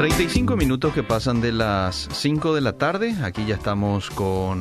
[0.00, 3.14] 35 minutos que pasan de las 5 de la tarde.
[3.22, 4.60] Aquí ya estamos con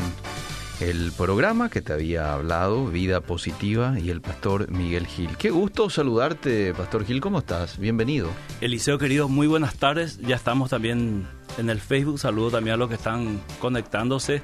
[0.81, 5.38] el programa que te había hablado, Vida Positiva, y el pastor Miguel Gil.
[5.38, 7.21] Qué gusto saludarte, pastor Gil.
[7.21, 7.79] ¿Cómo estás?
[7.79, 8.28] Bienvenido.
[8.60, 10.17] Eliseo, querido, muy buenas tardes.
[10.17, 11.25] Ya estamos también
[11.58, 12.19] en el Facebook.
[12.19, 14.42] Saludo también a los que están conectándose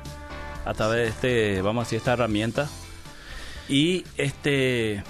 [0.64, 2.70] a través de este, vamos a decir, esta herramienta.
[3.68, 5.04] Y este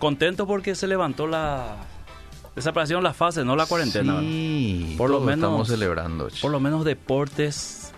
[0.00, 1.91] contento porque se levantó la
[2.54, 4.20] Desaparecieron las fases, no la cuarentena.
[4.20, 6.28] Sí, por lo menos estamos celebrando.
[6.40, 7.92] Por lo menos deportes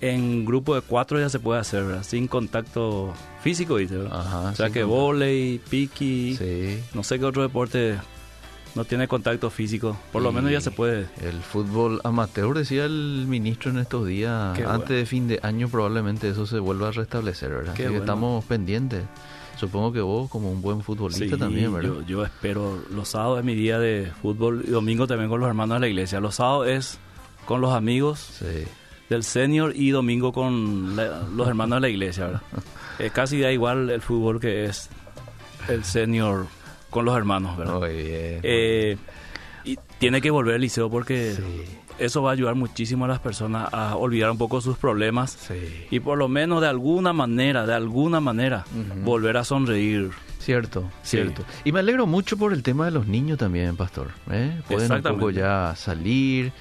[0.00, 3.96] en grupo de cuatro ya se puede hacer, sin contacto físico, dice.
[4.10, 6.38] Ajá, o sea que volei, piqui,
[6.94, 7.96] no sé qué otro deporte
[8.74, 9.96] no tiene contacto físico.
[10.12, 11.06] Por lo menos ya se puede.
[11.22, 16.28] El fútbol amateur, decía el ministro en estos días, antes de fin de año probablemente
[16.28, 17.72] eso se vuelva a restablecer, ¿verdad?
[17.72, 19.04] Así que estamos pendientes.
[19.56, 21.88] Supongo que vos, como un buen futbolista también, ¿verdad?
[21.88, 22.78] Yo, yo espero.
[22.90, 25.88] Los sábados es mi día de fútbol y domingo también con los hermanos de la
[25.88, 26.20] iglesia.
[26.20, 26.98] Los sábados es
[27.46, 28.42] con los amigos
[29.08, 32.42] del senior y domingo con los hermanos de la iglesia, ¿verdad?
[32.98, 34.90] es casi da igual el fútbol que es
[35.68, 36.46] el senior
[36.90, 37.78] con los hermanos, ¿verdad?
[37.78, 38.40] Muy bien.
[38.42, 38.96] Eh,
[39.64, 41.34] y tiene que volver al liceo porque
[41.98, 45.50] eso va a ayudar muchísimo a las personas a olvidar un poco sus problemas
[45.90, 48.64] y por lo menos de alguna manera, de alguna manera,
[49.04, 50.10] volver a sonreír.
[50.38, 51.44] Cierto, cierto.
[51.64, 54.12] Y me alegro mucho por el tema de los niños también, pastor.
[54.30, 54.60] ¿eh?
[54.68, 56.52] Pueden un poco ya salir,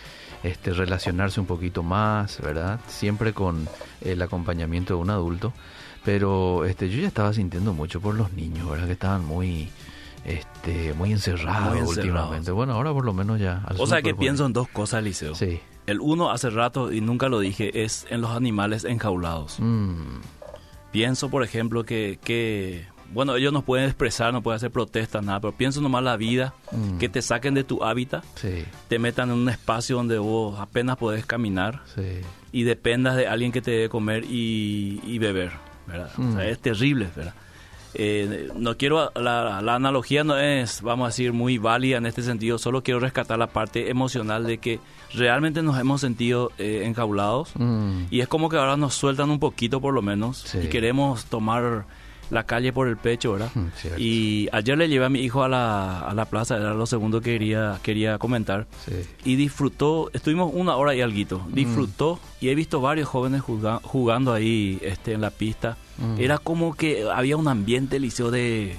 [0.41, 2.79] este, relacionarse un poquito más, ¿verdad?
[2.87, 3.67] Siempre con
[4.01, 5.53] el acompañamiento de un adulto.
[6.03, 8.87] Pero este, yo ya estaba sintiendo mucho por los niños, ¿verdad?
[8.87, 9.69] Que estaban muy
[10.25, 12.51] este, muy encerrado, últimamente.
[12.51, 13.63] Bueno, ahora por lo menos ya.
[13.77, 15.35] O sea que pienso en dos cosas, Liceo.
[15.35, 15.59] Sí.
[15.85, 19.57] El uno, hace rato, y nunca lo dije, es en los animales enjaulados.
[19.59, 20.21] Mm.
[20.91, 25.39] Pienso, por ejemplo, que, que, bueno, ellos no pueden expresar, no pueden hacer protestas, nada,
[25.41, 26.97] pero pienso nomás la vida, mm.
[26.97, 28.65] que te saquen de tu hábitat, sí.
[28.87, 32.21] te metan en un espacio donde vos apenas podés caminar sí.
[32.51, 35.51] y dependas de alguien que te dé comer y, beber,
[35.85, 36.09] ¿verdad?
[36.13, 36.49] O sea, mm.
[36.49, 37.35] es terrible, ¿verdad?
[37.97, 42.57] Eh, no quiero, la, analogía no es, vamos a decir, muy válida en este sentido,
[42.57, 44.79] solo quiero rescatar la parte emocional de que
[45.13, 48.07] realmente nos hemos sentido eh, enjaulados mm.
[48.11, 51.85] y es como que ahora nos sueltan un poquito por lo menos y queremos tomar
[52.29, 53.51] la calle por el pecho, ¿verdad?
[53.53, 56.85] Mm, y ayer le llevé a mi hijo a la, a la plaza, era lo
[56.85, 58.67] segundo que quería, quería comentar.
[59.23, 61.53] Y disfrutó, estuvimos una hora y algo, mm.
[61.53, 65.77] disfrutó y he visto varios jóvenes jugando ahí este, en la pista.
[65.97, 66.19] Mm.
[66.19, 68.75] Era como que había un ambiente liceo de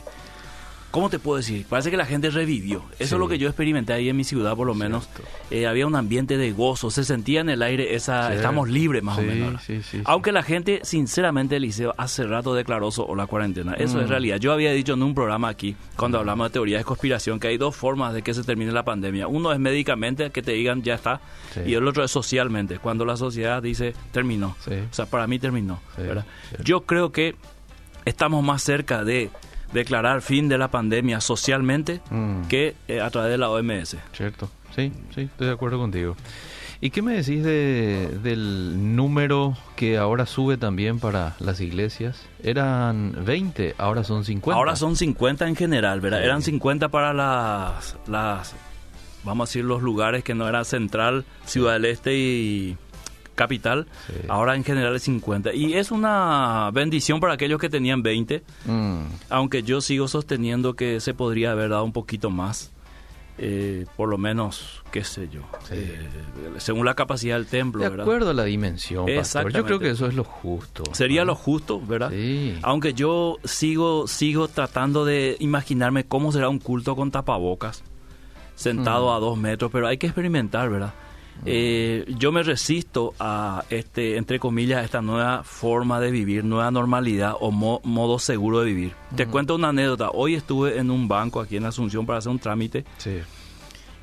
[0.91, 1.67] ¿Cómo te puedo decir?
[1.69, 2.83] Parece que la gente revivió.
[2.99, 5.09] Eso es lo que yo experimenté ahí en mi ciudad, por lo menos.
[5.51, 9.19] Eh, había un ambiente de gozo, se sentía en el aire esa, estamos libres más
[9.19, 9.63] o menos.
[10.05, 13.75] Aunque la gente, sinceramente, Eliseo hace rato declaró o la cuarentena.
[13.75, 14.11] Eso es mm.
[14.11, 14.37] realidad.
[14.39, 17.59] Yo había dicho en un programa aquí, cuando hablamos de teoría de conspiración, que hay
[17.59, 19.27] dos formas de que se termine la pandemia.
[19.27, 21.21] Uno es médicamente, que te digan ya está,
[21.65, 24.57] y el otro es socialmente, cuando la sociedad dice terminó.
[24.67, 25.81] O sea, para mí terminó.
[26.63, 27.35] Yo creo que
[28.05, 29.31] estamos más cerca de
[29.77, 32.49] declarar fin de la pandemia socialmente mm.
[32.49, 33.97] que eh, a través de la OMS.
[34.13, 36.17] Cierto, sí, sí, estoy de acuerdo contigo.
[36.81, 42.23] ¿Y qué me decís de, del número que ahora sube también para las iglesias?
[42.43, 44.57] Eran 20, ahora son 50.
[44.57, 46.23] Ahora son 50 en general, ¿verdad?
[46.23, 48.55] Eran 50 para las, las,
[49.25, 52.77] vamos a decir, los lugares que no eran central, Ciudad del Este y,
[53.37, 53.87] capital,
[54.29, 55.55] ahora en general es 50.
[55.55, 59.01] Y es una bendición para aquellos que tenían 20, mm.
[59.31, 62.73] aunque yo sigo sosteniendo que se podría haber dado un poquito más.
[63.39, 66.09] Eh, por lo menos, qué sé yo, eh,
[66.57, 67.81] según la capacidad del templo.
[67.81, 70.85] De acuerdo a la dimensión, yo creo que eso es lo justo.
[70.93, 72.11] Sería lo justo, ¿verdad?
[72.63, 77.83] Aunque yo sigo, sigo tratando de imaginarme cómo será un culto con tapabocas,
[78.55, 79.17] sentado mm.
[79.17, 80.95] a dos metros, pero hay que experimentar, ¿verdad?
[81.45, 87.35] Eh, yo me resisto a, este, entre comillas, esta nueva forma de vivir, nueva normalidad
[87.41, 88.95] o modo seguro de vivir.
[89.15, 90.11] Te cuento una anécdota.
[90.11, 92.85] Hoy estuve en un banco aquí en Asunción para hacer un trámite.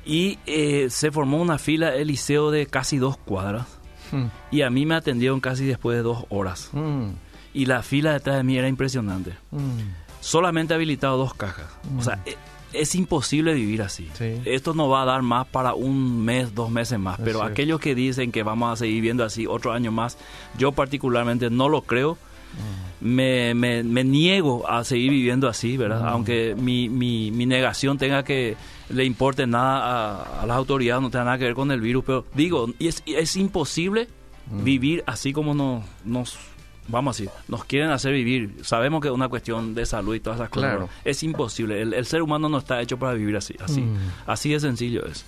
[0.06, 3.66] Y eh, se formó una fila el liceo de casi dos cuadras.
[4.12, 4.26] Hmm.
[4.50, 6.70] Y a mí me atendieron casi después de dos horas.
[6.72, 7.12] Hmm.
[7.52, 9.32] Y la fila detrás de mí era impresionante.
[9.50, 9.80] Hmm.
[10.20, 11.66] Solamente habilitado dos cajas.
[11.98, 12.18] O sea,
[12.74, 14.08] es imposible vivir así.
[14.44, 17.94] Esto no va a dar más para un mes, dos meses más, pero aquellos que
[17.94, 20.18] dicen que vamos a seguir viviendo así otro año más,
[20.58, 22.14] yo particularmente no lo creo.
[22.54, 22.84] Mm.
[23.06, 26.02] Me, me, niego a seguir viviendo así, ¿verdad?
[26.02, 26.06] Mm.
[26.06, 28.56] Aunque mi, mi, mi, negación tenga que
[28.88, 32.24] le importe nada a, las autoridades, no tenga nada que ver con el virus, pero
[32.34, 34.08] digo, es, es imposible
[34.50, 34.64] mm.
[34.64, 36.38] vivir así como nos, nos
[36.88, 38.56] vamos a decir, nos quieren hacer vivir.
[38.62, 40.70] Sabemos que es una cuestión de salud y todas esas cosas.
[40.70, 40.88] Claro.
[41.04, 41.80] Es imposible.
[41.82, 43.54] El, ser humano no está hecho para vivir así.
[43.60, 43.96] Así, mm.
[44.26, 45.24] así de sencillo es.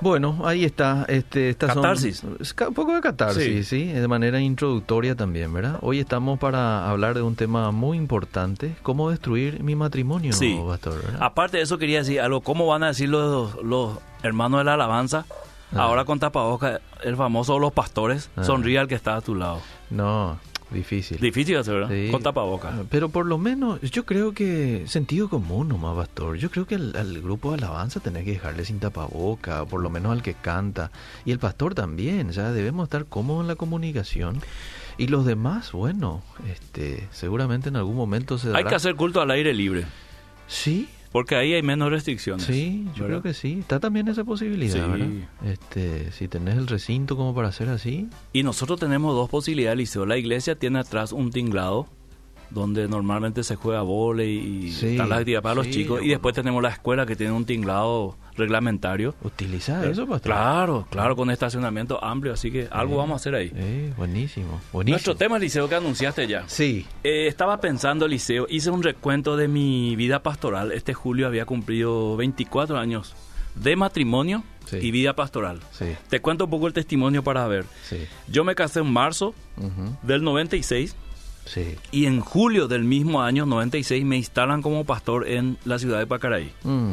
[0.00, 1.04] Bueno, ahí está.
[1.08, 2.22] Este, catarsis.
[2.24, 3.84] un poco de catarsis, sí.
[3.84, 5.78] de manera introductoria también, ¿verdad?
[5.82, 10.58] Hoy estamos para hablar de un tema muy importante, cómo destruir mi matrimonio, sí.
[11.18, 14.74] Aparte de eso quería decir algo, ¿cómo van a decir los, los hermanos de la
[14.74, 15.26] alabanza?
[15.74, 15.82] Ah.
[15.82, 18.44] Ahora con tapabocas, el famoso los pastores, ah.
[18.44, 19.60] sonríe al que está a tu lado.
[19.90, 20.38] No,
[20.70, 21.18] Difícil.
[21.18, 22.10] Difícil hacer, ¿verdad?
[22.10, 22.74] Con tapabocas.
[22.74, 26.36] Ah, pero por lo menos, yo creo que sentido común nomás, pastor.
[26.36, 30.12] Yo creo que al, grupo de alabanza tenés que dejarle sin tapaboca, por lo menos
[30.12, 30.90] al que canta.
[31.24, 34.40] Y el pastor también, ya debemos estar cómodos en la comunicación.
[34.96, 38.58] Y los demás, bueno, este, seguramente en algún momento se dará...
[38.58, 39.86] Hay que hacer culto al aire libre.
[40.46, 42.46] Sí, porque ahí hay menos restricciones.
[42.46, 43.58] Sí, yo creo que sí.
[43.60, 45.08] Está también esa posibilidad, ¿verdad?
[45.44, 48.08] Este, si tenés el recinto como para hacer así.
[48.32, 50.06] Y nosotros tenemos dos posibilidades, Liceo.
[50.06, 51.88] La iglesia tiene atrás un tinglado
[52.50, 56.02] donde normalmente se juega vole y sí, las actividades para los chicos.
[56.02, 59.14] Y después tenemos la escuela que tiene un tinglado reglamentario.
[59.22, 60.32] ¿Utiliza eso, pastor?
[60.32, 63.92] Claro, claro, con estacionamiento amplio, así que algo vamos a hacer ahí.
[63.96, 64.94] buenísimo, buenísimo.
[64.94, 66.44] Nuestro tema, Liceo, que anunciaste ya.
[66.48, 66.86] Sí.
[67.04, 70.72] Eh, estaba pensando, Liceo, hice un recuento de mi vida pastoral.
[70.72, 73.14] Este julio había cumplido 24 años
[73.54, 74.42] de matrimonio
[74.72, 75.60] y vida pastoral.
[75.72, 75.86] Sí.
[76.08, 77.64] Te cuento un poco el testimonio para ver.
[77.82, 77.98] Sí.
[78.28, 79.34] Yo me casé en marzo
[80.02, 80.94] del 96
[81.92, 86.06] y en julio del mismo año, 96, me instalan como pastor en la ciudad de
[86.06, 86.52] Pacaraí.
[86.64, 86.92] Mm.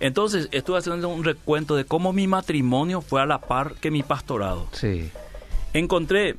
[0.00, 4.02] Entonces, estuve haciendo un recuento de cómo mi matrimonio fue a la par que mi
[4.02, 4.66] pastorado.
[4.72, 5.10] Sí.
[5.74, 6.36] Encontré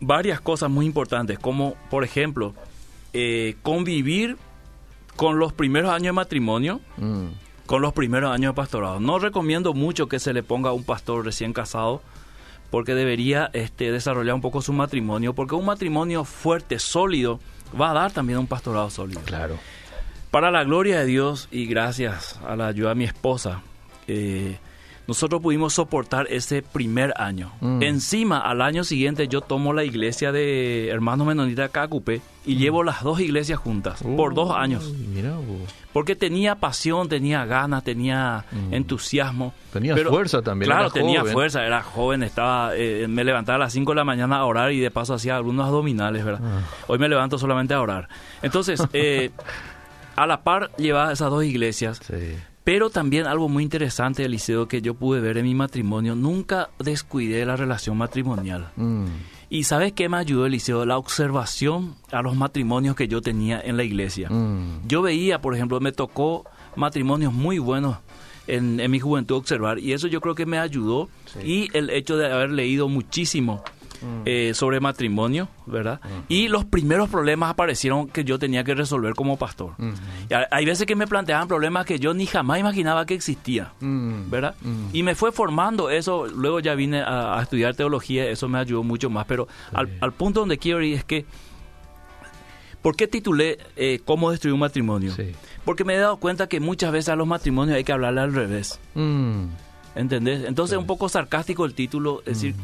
[0.00, 2.54] varias cosas muy importantes, como, por ejemplo,
[3.12, 4.36] eh, convivir
[5.16, 7.26] con los primeros años de matrimonio, mm.
[7.66, 8.98] con los primeros años de pastorado.
[8.98, 12.02] No recomiendo mucho que se le ponga a un pastor recién casado
[12.70, 17.40] porque debería este, desarrollar un poco su matrimonio, porque un matrimonio fuerte, sólido,
[17.78, 19.20] va a dar también un pastorado sólido.
[19.24, 19.58] Claro.
[20.30, 23.62] Para la gloria de Dios y gracias a la ayuda de mi esposa,
[24.08, 24.58] eh,
[25.06, 27.52] nosotros pudimos soportar ese primer año.
[27.60, 27.82] Mm.
[27.82, 32.58] Encima, al año siguiente, yo tomo la iglesia de Hermanos Menonitas Cacupe y mm.
[32.58, 34.92] llevo las dos iglesias juntas por dos años.
[35.92, 38.74] Porque tenía pasión, tenía ganas, tenía mm.
[38.74, 39.52] entusiasmo.
[39.72, 40.70] Tenía fuerza también.
[40.70, 44.38] Claro, tenía fuerza, era joven, estaba eh, me levantaba a las 5 de la mañana
[44.38, 46.40] a orar y de paso hacía algunos abdominales, ¿verdad?
[46.42, 46.60] Ah.
[46.86, 48.08] Hoy me levanto solamente a orar.
[48.42, 49.30] Entonces, eh,
[50.16, 52.00] a la par llevaba esas dos iglesias.
[52.04, 56.70] Sí pero también algo muy interesante, Eliseo, que yo pude ver en mi matrimonio, nunca
[56.78, 58.72] descuidé la relación matrimonial.
[58.76, 59.04] Mm.
[59.50, 60.86] Y ¿sabes qué me ayudó, Eliseo?
[60.86, 64.30] La observación a los matrimonios que yo tenía en la iglesia.
[64.30, 64.88] Mm.
[64.88, 67.98] Yo veía, por ejemplo, me tocó matrimonios muy buenos
[68.46, 71.08] en, mi juventud observar y eso yo creo que me ayudó
[71.42, 73.62] y el hecho de haber leído muchísimo
[74.04, 74.22] Mm.
[74.26, 75.98] Eh, sobre matrimonio, ¿verdad?
[76.28, 79.72] Y los primeros problemas aparecieron que yo tenía que resolver como pastor.
[80.50, 84.30] hay veces que me planteaban problemas que yo ni jamás imaginaba que existía, mm.
[84.30, 84.54] ¿verdad?
[84.92, 89.08] Y me fue formando eso, luego ya vine a, estudiar teología, eso me ayudó mucho
[89.08, 91.24] más, pero al, punto donde quiero ir es que
[92.82, 95.14] ¿Por qué titulé eh, Cómo destruir un matrimonio?
[95.64, 98.34] Porque me he dado cuenta que muchas veces a los matrimonios hay que hablarle al
[98.34, 98.78] revés.
[98.94, 99.44] Mm.
[99.94, 100.44] ¿Entendés?
[100.44, 102.54] Entonces, un poco sarcástico el título, es decir,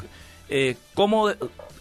[0.50, 1.30] eh, cómo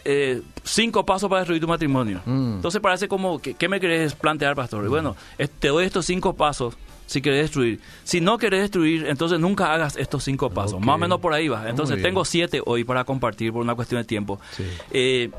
[0.05, 2.21] eh, cinco pasos para destruir tu matrimonio.
[2.25, 2.55] Mm.
[2.55, 4.85] Entonces parece como, ¿qué, me querés plantear, pastor?
[4.85, 4.89] Mm.
[4.89, 5.15] Bueno,
[5.59, 7.79] te doy estos cinco pasos si querés destruir.
[8.03, 10.79] Si no querés destruir, entonces nunca hagas estos cinco pasos.
[10.79, 11.67] Más o menos por ahí va.
[11.67, 14.39] Entonces tengo siete hoy para compartir por una cuestión de tiempo.
[14.91, 15.31] Eh,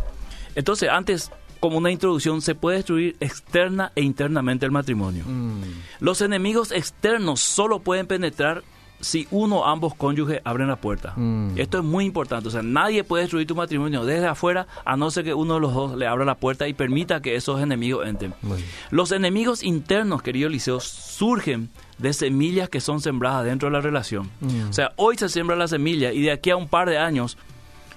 [0.57, 5.25] entonces, antes, como una introducción, se puede destruir externa e internamente el matrimonio.
[5.27, 5.63] Mm.
[6.01, 8.65] Los enemigos externos solo pueden penetrar
[9.01, 11.15] si uno o ambos cónyuges abren la puerta.
[11.17, 11.59] Mm.
[11.59, 12.49] Esto es muy importante.
[12.49, 15.61] O sea, nadie puede destruir tu matrimonio desde afuera a no ser que uno de
[15.61, 18.35] los dos le abra la puerta y permita que esos enemigos entren.
[18.91, 24.31] Los enemigos internos, querido Liceo, surgen de semillas que son sembradas dentro de la relación.
[24.41, 24.69] Mm.
[24.69, 27.37] O sea, hoy se siembra la semilla y de aquí a un par de años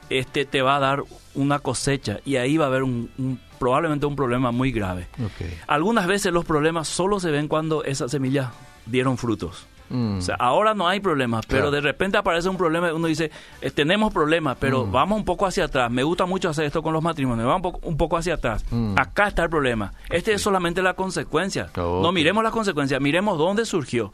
[0.09, 4.15] este te va a dar una cosecha y ahí va a haber un, probablemente un
[4.15, 5.07] problema muy grave.
[5.67, 8.49] Algunas veces los problemas solo se ven cuando esas semillas
[8.85, 9.65] dieron frutos.
[9.89, 10.17] Mm.
[10.17, 13.31] O sea, ahora no hay problemas, pero de repente aparece un problema y uno dice,
[13.61, 14.91] eh, tenemos problemas, pero mm.
[14.91, 15.91] vamos un poco hacia atrás.
[15.91, 18.65] Me gusta mucho hacer esto con los matrimonios, vamos un poco, hacia atrás.
[18.71, 18.95] Mm.
[18.97, 19.93] Acá está el problema.
[20.09, 21.69] Este es solamente la consecuencia.
[21.75, 24.13] No miremos las consecuencias, miremos dónde surgió.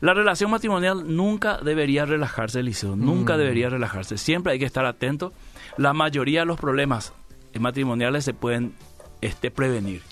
[0.00, 4.18] La relación matrimonial nunca debería relajarse, Eliseo, nunca debería relajarse.
[4.18, 5.32] Siempre hay que estar atento.
[5.76, 7.12] La mayoría de los problemas
[7.58, 8.74] matrimoniales se pueden
[9.20, 10.02] este, prevenir.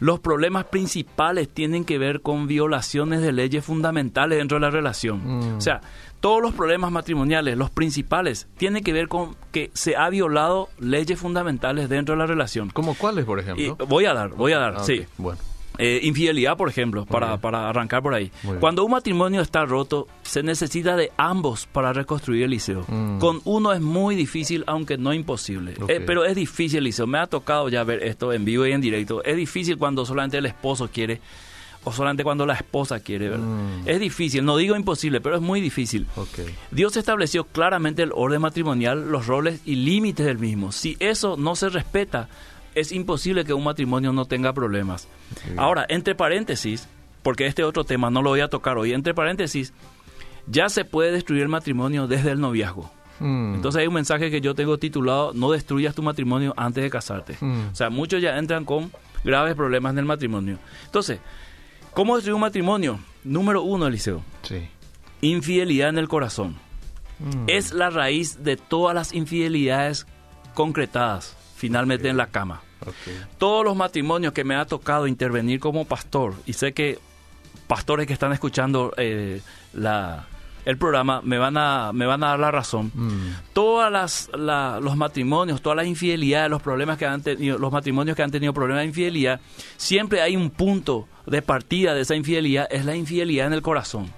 [0.00, 5.20] Los problemas principales tienen que ver con violaciones de leyes fundamentales dentro de la relación.
[5.24, 5.56] Mm.
[5.56, 5.80] O sea,
[6.20, 11.18] todos los problemas matrimoniales, los principales, tienen que ver con que se ha violado leyes
[11.18, 12.70] fundamentales dentro de la relación.
[12.70, 13.76] ¿Como cuáles, por ejemplo?
[13.86, 15.04] voy a dar, voy a dar, ah, sí.
[15.16, 15.38] Bueno.
[15.78, 18.32] Eh, infidelidad, por ejemplo, para, para, arrancar por ahí.
[18.58, 22.84] Cuando un matrimonio está roto, se necesita de ambos para reconstruir el liceo.
[22.88, 23.18] Mm.
[23.20, 25.74] Con uno es muy difícil, aunque no imposible.
[25.86, 27.06] Eh, pero es difícil, liceo.
[27.06, 29.22] Me ha tocado ya ver esto en vivo y en directo.
[29.22, 31.20] Es difícil cuando solamente el esposo quiere
[31.84, 33.36] o solamente cuando la esposa quiere.
[33.36, 33.82] Mm.
[33.86, 36.06] Es difícil, no digo imposible, pero es muy difícil.
[36.70, 40.72] Dios estableció claramente el orden matrimonial, los roles y límites del mismo.
[40.72, 42.28] Si eso no se respeta,
[42.80, 45.08] es imposible que un matrimonio no tenga problemas.
[45.56, 46.88] Ahora, entre paréntesis,
[47.22, 49.72] porque este otro tema no lo voy a tocar hoy, entre paréntesis,
[50.46, 52.90] ya se puede destruir el matrimonio desde el noviazgo.
[53.20, 53.56] Mm.
[53.56, 57.36] Entonces hay un mensaje que yo tengo titulado, no destruyas tu matrimonio antes de casarte.
[57.40, 57.68] Mm.
[57.72, 58.90] O sea, muchos ya entran con
[59.24, 60.58] graves problemas en el matrimonio.
[60.84, 61.20] Entonces,
[61.92, 63.00] ¿cómo destruir un matrimonio?
[63.24, 64.22] Número uno, Eliseo.
[64.42, 64.68] Sí.
[65.20, 66.56] Infidelidad en el corazón.
[67.18, 67.44] Mm.
[67.48, 70.06] Es la raíz de todas las infidelidades
[70.54, 72.62] concretadas finalmente en la cama.
[73.38, 76.98] Todos los matrimonios que me ha tocado intervenir como pastor, y sé que
[77.66, 79.40] pastores que están escuchando eh,
[79.74, 80.26] la,
[80.64, 82.90] el programa me van a me van a dar la razón.
[82.94, 83.52] Mm.
[83.52, 84.28] Todas las
[84.82, 88.52] los matrimonios, todas las infidelidades, los problemas que han tenido, los matrimonios que han tenido
[88.52, 89.40] problemas de infidelidad,
[89.76, 94.10] siempre hay un punto de partida de esa infidelidad, es la infidelidad en el corazón.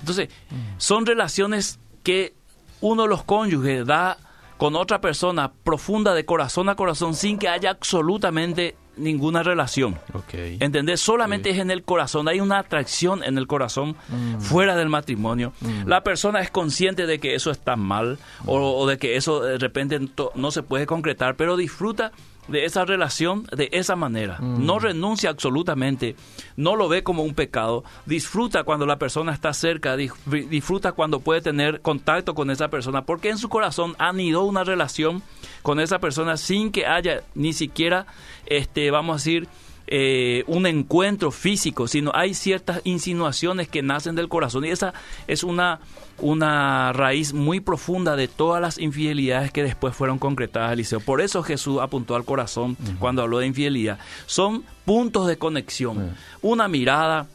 [0.00, 0.74] Entonces, mm.
[0.78, 2.34] son relaciones que
[2.80, 4.18] uno de los cónyuges da
[4.56, 9.98] con otra persona profunda de corazón a corazón sin que haya absolutamente ninguna relación.
[10.12, 10.56] Okay.
[10.60, 11.00] ¿Entendés?
[11.00, 14.40] Solamente es en el corazón, hay una atracción en el corazón mm.
[14.40, 15.52] fuera del matrimonio.
[15.60, 15.86] Mm.
[15.86, 19.58] La persona es consciente de que eso está mal o, o, de que eso de
[19.58, 20.00] repente
[20.34, 22.12] no se puede concretar, pero disfruta
[22.48, 24.38] de esa relación de esa manera.
[24.40, 24.80] No mm.
[24.80, 26.16] renuncia absolutamente,
[26.56, 31.40] no lo ve como un pecado, disfruta cuando la persona está cerca, disfruta cuando puede
[31.40, 35.22] tener contacto con esa persona, porque en su corazón han ido una relación
[35.62, 38.06] con esa persona sin que haya ni siquiera,
[38.46, 39.48] este, vamos a decir,
[39.88, 44.94] eh, un encuentro físico, sino hay ciertas insinuaciones que nacen del corazón y esa
[45.28, 45.80] es una,
[46.18, 51.00] una raíz muy profunda de todas las infidelidades que después fueron concretadas, Eliseo.
[51.00, 53.98] Por eso Jesús apuntó al corazón cuando habló de infidelidad.
[54.26, 57.28] Son puntos de conexión, una mirada,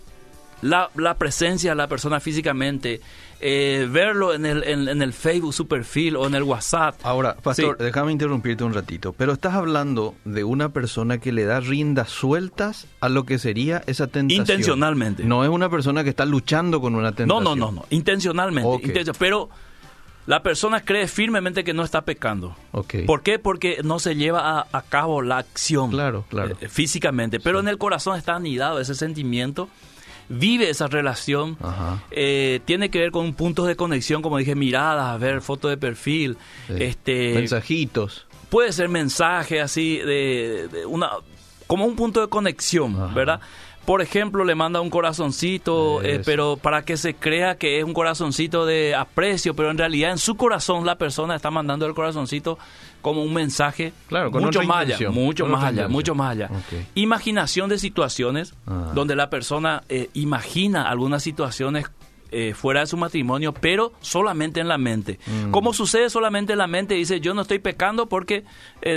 [0.62, 3.01] la, la presencia de la persona físicamente,
[3.42, 6.96] eh, verlo en el, en, el Facebook, su perfil o en el WhatsApp.
[7.04, 11.60] Ahora, Pastor, déjame interrumpirte un ratito, pero estás hablando de una persona que le da
[11.60, 14.42] riendas sueltas a lo que sería esa tentación.
[14.42, 15.24] Intencionalmente.
[15.24, 17.44] No es una persona que está luchando con una tentación.
[17.44, 17.86] No, no, no, no.
[17.90, 19.12] intencionalmente.
[19.18, 19.50] pero
[20.28, 22.56] la persona cree firmemente que no está pecando.
[22.72, 23.06] Okay.
[23.06, 23.40] ¿Por qué?
[23.40, 26.56] Porque no se lleva a, cabo la acción claro, claro.
[26.62, 29.68] Eh, físicamente, pero en el corazón está anidado ese sentimiento
[30.32, 31.58] vive esa relación.
[32.12, 36.38] Eh, tiene que ver con puntos de conexión, como dije, miradas, ver fotos de perfil,
[36.70, 38.28] este mensajitos.
[38.50, 41.10] Puede ser mensaje así de, una
[41.68, 43.40] como un punto de conexión, ¿verdad?
[43.86, 47.94] por ejemplo, le manda un corazoncito, eh, pero para que se crea que es un
[47.94, 52.60] corazoncito de aprecio, pero en realidad en su corazón la persona está mandando el corazoncito
[53.01, 56.50] como un mensaje claro, mucho, más allá, mucho más allá, mucho más allá,
[56.96, 58.91] Imaginación de situaciones ah.
[58.93, 61.86] donde la persona eh, imagina algunas situaciones
[62.31, 65.20] eh, fuera de su matrimonio, pero solamente en la mente.
[65.25, 65.51] Mm.
[65.51, 68.46] Como sucede solamente en la mente, dice, yo no estoy pecando porque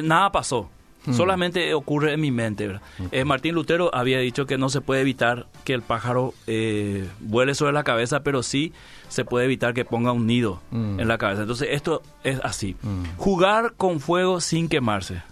[0.02, 0.70] nada pasó.
[1.06, 1.12] Hmm.
[1.12, 2.80] Solamente ocurre en mi mente.
[3.12, 7.54] Eh, Martín Lutero había dicho que no se puede evitar que el pájaro eh, vuele
[7.54, 8.72] sobre la cabeza, pero sí
[9.08, 11.00] se puede evitar que ponga un nido hmm.
[11.00, 11.42] en la cabeza.
[11.42, 12.76] Entonces esto es así.
[12.82, 13.04] Hmm.
[13.16, 15.22] Jugar con fuego sin quemarse.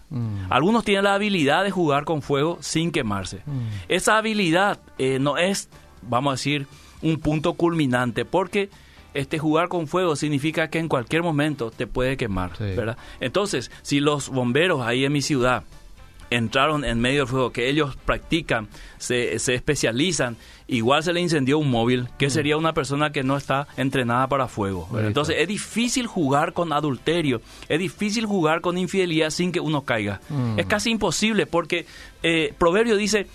[0.51, 3.43] Algunos tienen la habilidad de jugar con fuego sin quemarse.
[3.89, 5.71] Esa habilidad eh, no es,
[6.03, 6.67] vamos a decir,
[7.01, 8.69] un punto culminante, porque
[9.15, 12.99] este jugar con fuego significa que en cualquier momento te puede quemar, ¿verdad?
[13.21, 15.65] Entonces, si los bomberos ahí en mi ciudad
[16.37, 20.37] entraron en medio del fuego, que ellos practican, se, se especializan,
[20.67, 22.31] igual se le incendió un móvil, que mm.
[22.31, 24.89] sería una persona que no está entrenada para fuego.
[24.99, 30.21] Entonces es difícil jugar con adulterio, es difícil jugar con infidelidad sin que uno caiga.
[30.29, 30.59] Mm.
[30.59, 31.87] Es casi imposible porque
[32.23, 33.27] eh, Proverbio dice,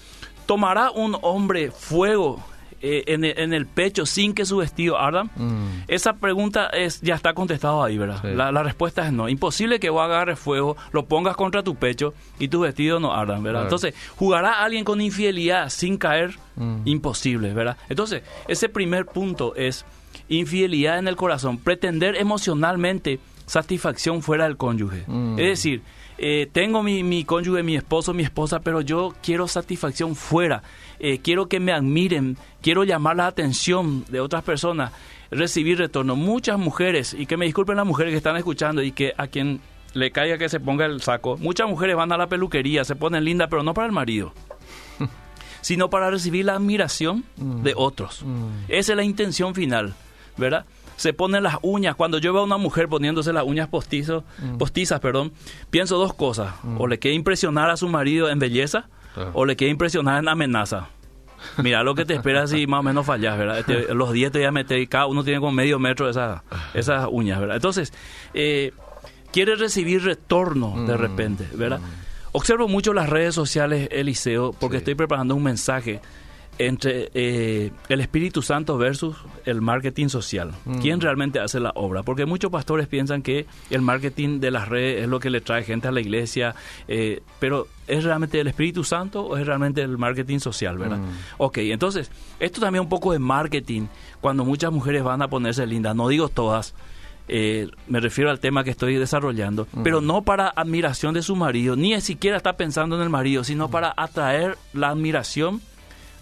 [0.46, 2.44] tomará un hombre fuego
[2.82, 5.26] eh, en, el, pecho sin que su vestido arda?
[5.36, 5.84] Mm.
[5.88, 8.24] Esa pregunta es ya está contestada ahí, ¿verdad?
[8.24, 9.30] La, respuesta es no.
[9.30, 13.44] Imposible que vos agarres fuego, lo pongas contra tu pecho y tus vestidos no ardan,
[13.44, 13.64] ¿verdad?
[13.64, 16.38] Entonces, ¿jugará alguien con infidelidad sin caer?
[16.56, 16.82] Mm.
[16.86, 17.78] Imposible, ¿verdad?
[17.90, 19.86] Entonces, ese primer punto es
[20.30, 25.04] infidelidad en el corazón, pretender emocionalmente satisfacción fuera del cónyuge.
[25.08, 25.40] Mm.
[25.40, 25.82] Es decir,
[26.18, 30.64] eh, tengo mi, mi cónyuge, mi esposo, mi esposa, pero yo quiero satisfacción fuera.
[31.00, 34.92] Eh, quiero que me admiren, quiero llamar la atención de otras personas,
[35.30, 36.16] recibir retorno.
[36.16, 39.62] Muchas mujeres, y que me disculpen las mujeres que están escuchando y que a quien
[39.94, 43.24] le caiga que se ponga el saco, muchas mujeres van a la peluquería, se ponen
[43.24, 44.34] lindas, pero no para el marido.
[45.62, 47.62] sino para recibir la admiración mm.
[47.62, 48.24] de otros.
[48.24, 48.48] Mm.
[48.70, 49.94] Esa es la intención final,
[50.38, 50.66] ¿verdad?
[50.98, 51.96] Se ponen las uñas.
[51.96, 54.58] Cuando yo veo a una mujer poniéndose las uñas postizos, mm.
[54.58, 55.32] postizas, perdón,
[55.70, 56.54] pienso dos cosas.
[56.78, 58.90] O le quiere impresionar a su marido en belleza,
[59.34, 60.90] o le quiere impresionar en amenaza.
[61.64, 63.66] Mira lo que te espera si más o menos fallas, ¿verdad?
[63.94, 66.42] Los 10 te voy a meter y cada uno tiene como medio metro esas,
[66.74, 67.56] esas uñas, ¿verdad?
[67.56, 67.94] Entonces,
[68.34, 68.74] eh,
[69.32, 71.80] quiere recibir retorno de repente, ¿verdad?
[72.32, 76.02] Observo mucho las redes sociales, Eliseo, porque estoy preparando un mensaje
[76.60, 80.52] entre eh, el Espíritu Santo versus el marketing social.
[80.66, 80.80] Mm.
[80.80, 82.04] ¿Quién realmente hace la obra?
[82.04, 85.64] Porque muchos pastores piensan que el marketing de las redes es lo que le trae
[85.64, 86.56] gente a la iglesia,
[86.88, 90.98] eh, pero ¿es realmente el Espíritu Santo o es realmente el marketing social, verdad?
[90.98, 91.10] Mm.
[91.38, 93.88] Ok, entonces, esto también un poco de marketing,
[94.22, 96.74] cuando muchas mujeres van a ponerse lindas, no digo todas,
[97.30, 99.84] eh, me refiero al tema que estoy desarrollando, mm.
[99.84, 103.70] pero no para admiración de su marido, ni siquiera está pensando en el marido, sino
[103.70, 105.62] para atraer la admiración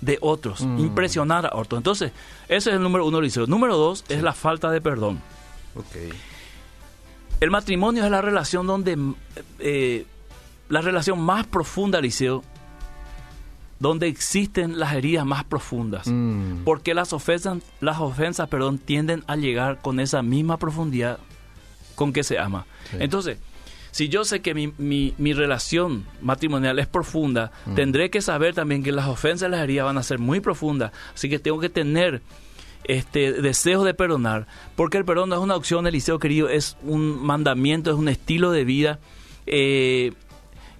[0.06, 0.80] de otros, mm.
[0.80, 1.80] impresionar a otros.
[1.80, 2.12] Entonces,
[2.48, 3.48] ese es el número uno, Liceo.
[3.48, 5.22] Número dos es la falta de perdón.
[7.42, 8.98] El matrimonio es la relación donde,
[9.60, 10.06] eh,
[10.70, 12.44] la relación más profunda, Liceo,
[13.80, 16.08] donde existen las heridas más profundas.
[16.08, 16.64] Mm.
[16.64, 21.20] Porque las ofensas, las ofensas, perdón, tienden a llegar con esa misma profundidad
[21.96, 22.66] con que se ama.
[23.00, 23.38] Entonces,
[23.96, 27.76] si yo sé que mi, mi, relación matrimonial es profunda, mm.
[27.76, 30.92] tendré que saber también que las ofensas y las heridas van a ser muy profundas.
[31.14, 32.22] Así que tengo que tener
[32.84, 37.24] este deseo de perdonar, porque el perdón no es una opción, Eliseo querido, es un
[37.26, 39.00] mandamiento, es un estilo de vida.
[39.48, 40.12] Eh,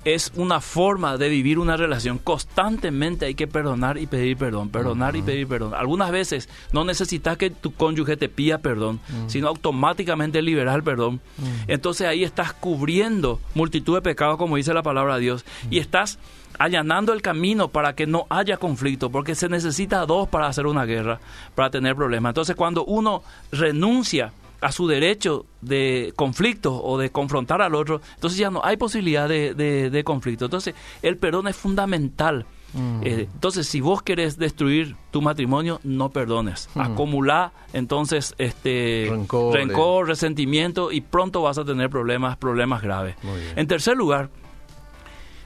[0.06, 2.20] es una forma de vivir una relación.
[2.20, 5.74] Constantemente hay que perdonar y pedir perdón, perdonar y pedir perdón.
[5.74, 11.22] Algunas veces no necesitas que tu cónyuge te pida perdón, sino automáticamente liberar el perdón.
[11.68, 16.20] Entonces ahí estás cubriendo multitud de pecados, como dice la palabra de Dios, y estás
[16.60, 20.86] allanando el camino para que no haya conflicto, porque se necesita dos para hacer una
[20.86, 21.20] guerra,
[21.56, 22.30] para tener problemas.
[22.30, 24.32] Entonces cuando uno renuncia
[24.66, 29.30] a su derecho de conflicto o de confrontar al otro, entonces ya no hay posibilidad
[29.30, 30.46] de, conflicto.
[30.46, 32.48] Entonces, el perdón es fundamental.
[32.74, 33.02] Mm.
[33.04, 36.68] Eh, entonces, si vos querés destruir tu matrimonio, no perdones.
[36.74, 36.80] Mm.
[36.82, 39.08] Acumula entonces este
[39.54, 43.16] rencor, resentimiento y pronto vas a tener problemas, problemas graves.
[43.56, 44.32] En tercer lugar,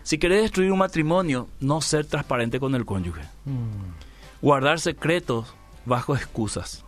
[0.04, 3.24] si querés destruir un matrimonio, no ser transparente con el cónyuge.
[3.44, 4.42] Mm.
[4.42, 5.54] Guardar secretos
[5.86, 6.86] bajo excusas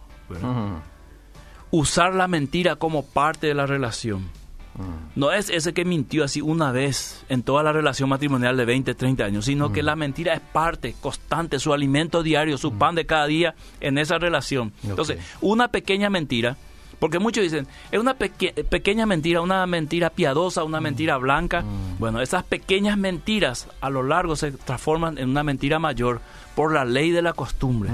[1.71, 4.29] usar la mentira como parte de la relación.
[4.75, 5.19] Mm.
[5.19, 8.93] No es ese que mintió así una vez en toda la relación matrimonial de 20,
[8.93, 9.85] 30 años, sino que mm.
[9.85, 12.77] la mentira es parte constante, su alimento diario, su mm.
[12.77, 14.71] pan de cada día en esa relación.
[14.83, 16.57] Entonces, una pequeña mentira,
[16.99, 21.63] porque muchos dicen, es una pequeña mentira, una mentira piadosa, una mentira blanca.
[21.97, 26.21] Bueno, esas pequeñas mentiras a lo largo se transforman en una mentira mayor
[26.55, 27.89] por la ley de la costumbre.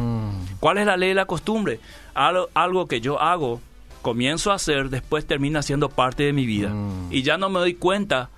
[0.60, 1.80] ¿Cuál es la ley de la costumbre?
[2.18, 3.62] Algo que yo hago
[4.02, 6.70] comienzo a hacer, después termina siendo parte de mi vida.
[6.70, 7.10] Mm.
[7.12, 8.30] Y ya no me doy cuenta.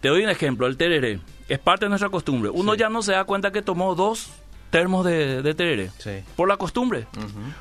[0.00, 1.20] Te doy un ejemplo, el tereré.
[1.48, 2.50] Es parte de nuestra costumbre.
[2.50, 4.30] Uno ya no se da cuenta que tomó dos
[4.70, 5.90] termos de, de tereré.
[6.36, 7.06] Por la costumbre.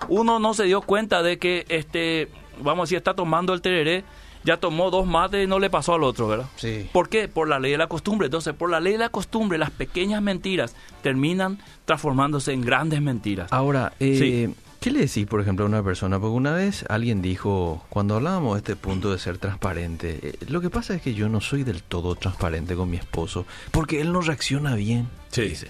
[0.10, 2.30] Uno no se dio cuenta de que, este,
[2.62, 4.04] vamos a decir, está tomando el tereré
[4.44, 6.46] ya tomó dos mates y no le pasó al otro, ¿verdad?
[6.58, 6.90] Sí.
[6.92, 7.28] ¿Por qué?
[7.28, 8.28] Por la ley de la costumbre.
[8.28, 13.52] Entonces, por la ley de la costumbre, las pequeñas mentiras terminan transformándose en grandes mentiras.
[13.52, 16.19] Ahora, eh, ¿Qué le decís, por ejemplo, a una persona?
[16.19, 20.60] Porque una vez alguien dijo, cuando hablábamos de este punto de ser transparente, eh, lo
[20.60, 24.12] que pasa es que yo no soy del todo transparente con mi esposo, porque él
[24.12, 25.08] no reacciona bien.
[25.30, 25.43] Sí.
[25.43, 25.69] Dice.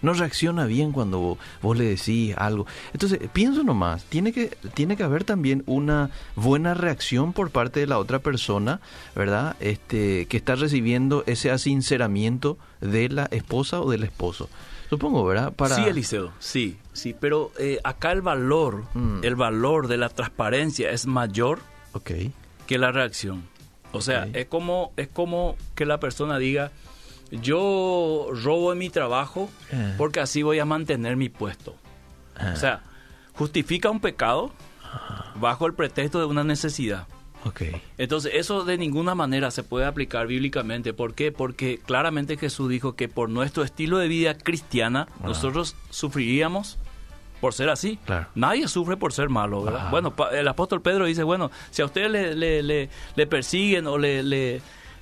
[0.00, 2.64] No reacciona bien cuando vos, le decís algo.
[2.92, 7.88] Entonces, pienso nomás, tiene que, tiene que haber también una buena reacción por parte de
[7.88, 8.80] la otra persona,
[9.16, 9.56] ¿verdad?
[9.58, 14.48] Este, que está recibiendo ese asinceramiento de la esposa o del esposo.
[14.92, 15.54] Supongo, ¿verdad?
[15.54, 15.76] Para...
[15.76, 19.20] Sí, Eliseo, sí, sí, pero eh, acá el valor, mm.
[19.24, 21.60] el valor de la transparencia es mayor
[22.66, 23.42] que la reacción.
[23.92, 26.72] O sea, es como es como que la persona diga,
[27.30, 29.94] yo robo en mi trabajo eh.
[29.96, 31.74] porque así voy a mantener mi puesto.
[32.52, 32.82] O sea,
[33.32, 34.52] justifica un pecado
[35.36, 37.06] bajo el pretexto de una necesidad.
[37.44, 37.80] Okay.
[37.98, 40.92] Entonces, eso de ninguna manera se puede aplicar bíblicamente.
[40.92, 41.32] ¿Por qué?
[41.32, 46.78] Porque claramente Jesús dijo que por nuestro estilo de vida cristiana, nosotros sufriríamos
[47.40, 47.98] por ser así.
[48.36, 49.90] Nadie sufre por ser malo, ¿verdad?
[49.90, 54.22] Bueno, el apóstol Pedro dice, bueno, si a ustedes le, le, le, persiguen o le,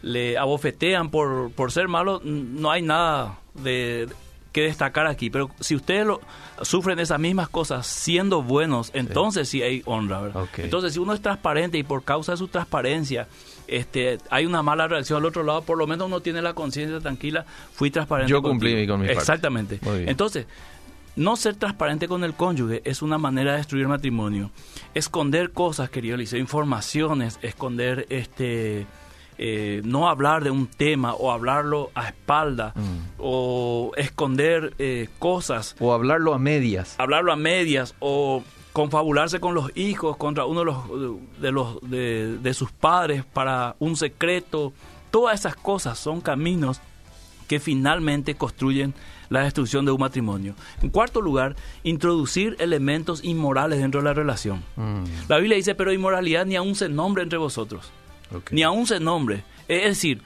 [0.00, 4.08] le, abofetean por, por ser malo, no hay nada de
[4.52, 6.20] que destacar aquí, pero si ustedes lo,
[6.62, 10.48] sufren esas mismas cosas siendo buenos, entonces sí, hay honra, ¿verdad?
[10.58, 13.28] Entonces, si uno es transparente y por causa de su transparencia
[13.70, 16.98] este, hay una mala reacción al otro lado, por lo menos uno tiene la conciencia
[16.98, 18.30] tranquila, fui transparente.
[18.30, 19.20] Yo cumplí con mi parte.
[19.20, 19.80] Exactamente.
[20.06, 20.46] Entonces,
[21.14, 24.50] no ser transparente con el cónyuge es una manera de destruir matrimonio.
[24.94, 28.86] Esconder cosas, querido Eliseo, informaciones, esconder este
[29.42, 33.14] eh, no hablar de un tema o hablarlo a espalda mm.
[33.16, 35.76] o esconder eh, cosas.
[35.80, 36.94] O hablarlo a medias.
[36.98, 42.36] Hablarlo a medias o confabularse con los hijos contra uno de los, de, los de,
[42.36, 44.74] de sus padres para un secreto.
[45.10, 46.82] Todas esas cosas son caminos
[47.48, 48.92] que finalmente construyen
[49.30, 50.54] la destrucción de un matrimonio.
[50.82, 54.62] En cuarto lugar, introducir elementos inmorales dentro de la relación.
[54.76, 55.04] Mm.
[55.28, 57.90] La Biblia dice, pero inmoralidad ni aún se nombre entre vosotros
[58.50, 59.44] ni aún se nombre.
[59.68, 60.22] Es decir,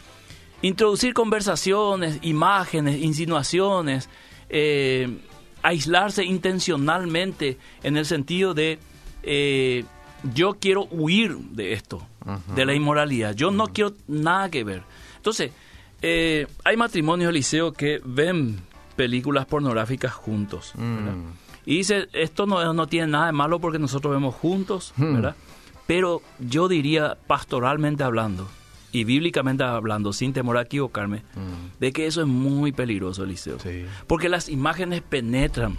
[0.62, 4.08] introducir conversaciones, imágenes, insinuaciones,
[4.48, 5.08] eh,
[5.62, 8.78] aislarse intencionalmente en el sentido de
[9.22, 9.84] eh,
[10.34, 12.06] yo quiero huir de esto,
[12.54, 14.82] de la inmoralidad, yo no quiero nada que ver.
[15.16, 15.52] Entonces,
[16.00, 18.60] eh, hay matrimonios, Eliseo, que ven
[18.96, 20.72] películas pornográficas juntos.
[20.76, 21.32] Mm.
[21.66, 25.14] Y dice, esto no, no tiene nada de malo porque nosotros vemos juntos, hmm.
[25.14, 25.36] ¿verdad?
[25.86, 28.48] Pero yo diría, pastoralmente hablando
[28.94, 31.80] y bíblicamente hablando, sin temor a equivocarme, mm.
[31.80, 33.58] de que eso es muy peligroso, Eliseo.
[34.06, 35.76] Porque las imágenes penetran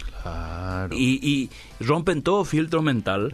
[0.92, 1.48] y,
[1.80, 3.32] rompen todo filtro mental.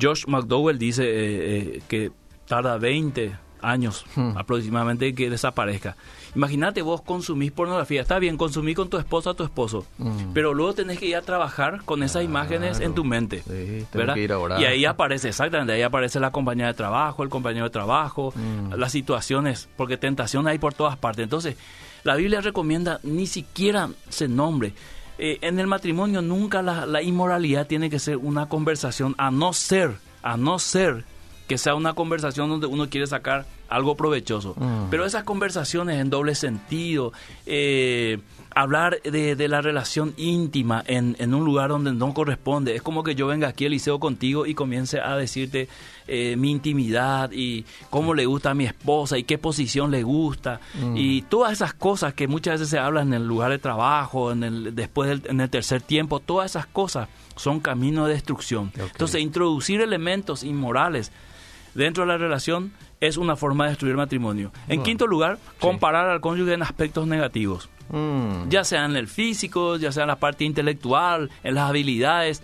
[0.00, 2.12] Josh McDowell dice eh, eh, que
[2.46, 4.36] tarda 20 años hmm.
[4.36, 5.96] aproximadamente que desaparezca.
[6.34, 10.32] Imagínate vos consumís pornografía, está bien, consumí con tu esposa tu esposo, hmm.
[10.34, 13.42] pero luego tenés que ir a trabajar con esas imágenes en tu mente.
[14.58, 18.74] y ahí aparece, exactamente, ahí aparece la compañía de trabajo, el compañero de trabajo, hmm.
[18.74, 21.24] las situaciones, porque tentación hay por todas partes.
[21.24, 21.56] Entonces,
[22.04, 24.74] la Biblia recomienda ni siquiera se nombre.
[25.18, 29.52] Eh, en el matrimonio nunca la, la inmoralidad tiene que ser una conversación, a no
[29.54, 31.04] ser, a no ser
[31.46, 34.54] que sea una conversación donde uno quiere sacar algo provechoso.
[34.56, 34.90] Mm.
[34.90, 37.12] Pero esas conversaciones en doble sentido,
[37.46, 38.18] eh,
[38.54, 43.26] hablar de, la relación íntima en, un lugar donde no corresponde, es como que yo
[43.26, 45.68] venga aquí al liceo contigo y comience a decirte
[46.08, 50.60] eh, mi intimidad y cómo le gusta a mi esposa y qué posición le gusta
[50.80, 50.96] mm.
[50.96, 54.42] y todas esas cosas que muchas veces se hablan en el lugar de trabajo, en
[54.42, 58.72] el, después del, en el tercer tiempo, todas esas cosas son camino de destrucción.
[58.74, 61.12] Entonces, introducir elementos inmorales
[61.76, 64.52] dentro de la relación es una forma de destruir matrimonio.
[64.68, 67.68] En quinto lugar, comparar al cónyuge en aspectos negativos.
[67.90, 68.48] Mm.
[68.48, 72.42] Ya sea en el físico, ya sea en la parte intelectual, en las habilidades.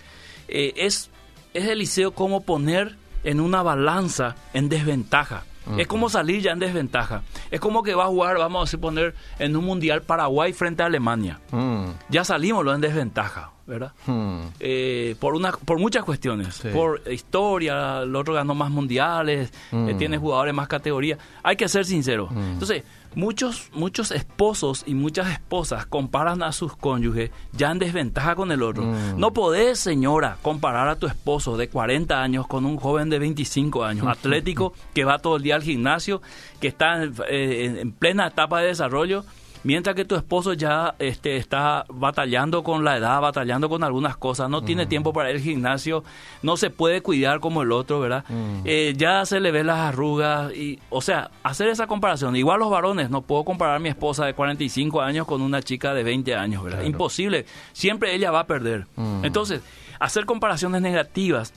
[0.48, 1.10] Eh, es,
[1.54, 5.44] es el liceo como poner en una balanza en desventaja.
[5.78, 7.22] Es como salir ya en desventaja.
[7.52, 10.86] Es como que va a jugar, vamos a poner, en un mundial Paraguay frente a
[10.86, 11.40] Alemania.
[11.52, 11.84] Mm.
[12.08, 13.51] Ya salimos en desventaja.
[13.66, 13.92] ¿Verdad?
[14.06, 14.40] Hmm.
[14.60, 19.98] Eh, por una por muchas cuestiones, por historia, el otro ganó más mundiales, eh, hmm.
[19.98, 21.18] tiene jugadores más categoría.
[21.42, 22.28] Hay que ser sincero.
[22.30, 22.52] Hmm.
[22.52, 22.82] Entonces,
[23.14, 28.62] muchos muchos esposos y muchas esposas comparan a sus cónyuges ya en desventaja con el
[28.62, 28.84] otro.
[29.16, 33.84] No podés, señora, comparar a tu esposo de 40 años con un joven de 25
[33.84, 36.22] años, atlético, que va todo el día al gimnasio,
[36.60, 39.24] que está eh, en plena etapa de desarrollo
[39.64, 44.48] mientras que tu esposo ya este, está batallando con la edad, batallando con algunas cosas,
[44.50, 46.04] no tiene tiempo para ir al gimnasio,
[46.42, 48.24] no se puede cuidar como el otro, ¿verdad?
[48.64, 52.70] Eh, ya se le ven las arrugas, y, o sea, hacer esa comparación, igual los
[52.70, 56.34] varones, no puedo comparar a mi esposa de 45 años con una chica de 20
[56.34, 56.82] años, ¿verdad?
[56.82, 58.86] Imposible, siempre ella va a perder.
[59.22, 59.62] Entonces,
[59.98, 61.52] hacer comparaciones negativas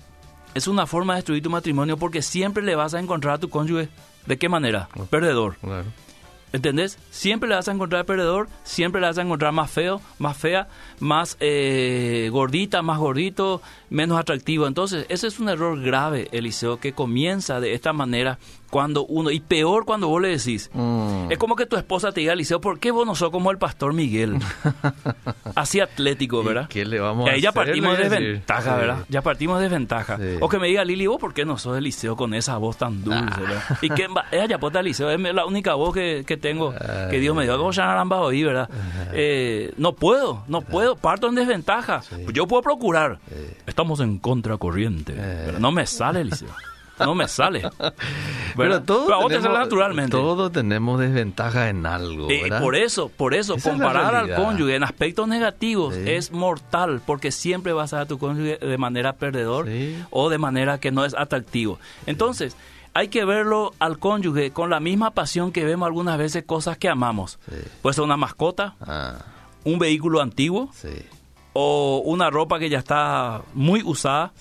[0.53, 3.49] es una forma de destruir tu matrimonio porque siempre le vas a encontrar a tu
[3.49, 3.89] cónyuge,
[4.25, 4.87] ¿de qué manera?
[5.09, 5.57] Perdedor.
[5.57, 5.85] Claro.
[6.53, 6.97] ¿Entendés?
[7.11, 10.67] Siempre le vas a encontrar perdedor, siempre le vas a encontrar más feo, más fea,
[10.99, 14.67] más eh, gordita, más gordito, menos atractivo.
[14.67, 19.39] Entonces, ese es un error grave, Eliseo, que comienza de esta manera cuando uno, y
[19.39, 21.31] peor cuando vos le decís, mm.
[21.31, 23.57] es como que tu esposa te diga, Eliseo, ¿por qué vos no sos como el
[23.57, 24.37] pastor Miguel?
[25.55, 26.67] Así atlético, ¿verdad?
[26.67, 29.05] ¿Qué le vamos y ahí ya partimos de desventaja, ¿verdad?
[29.07, 30.19] Ya partimos de desventaja.
[30.41, 33.03] O que me diga, Lili, ¿vos por qué no sos Eliseo con esa voz tan
[33.03, 33.39] dulce, ah.
[33.39, 33.63] ¿verdad?
[33.81, 36.73] Y que ella ya Eliseo, es la única voz que, que tengo,
[37.09, 38.69] que Dios me dio, como ya han oí, ¿verdad?
[39.13, 42.01] Eh, no puedo, no puedo, parto en desventaja.
[42.33, 43.19] Yo puedo procurar.
[43.65, 45.13] Estamos en contracorriente.
[45.13, 46.49] Pero no me sale, Eliseo.
[46.99, 47.61] No me sale.
[48.55, 50.11] Pero, todos tenemos, naturalmente.
[50.11, 52.29] Todos tenemos desventaja en algo.
[52.29, 57.73] Eh, por eso, por eso, comparar al cónyuge en aspectos negativos es mortal, porque siempre
[57.73, 59.67] vas a tu cónyuge de manera perdedor
[60.09, 61.79] o de manera que no es atractivo.
[62.05, 62.55] Entonces,
[62.95, 66.89] hay que verlo al cónyuge con la misma pasión que vemos algunas veces cosas que
[66.89, 67.37] amamos.
[67.83, 68.73] Puede ser una mascota.
[68.81, 69.19] Ah
[69.65, 70.69] un vehículo antiguo
[71.51, 74.31] o una ropa que ya está muy usada.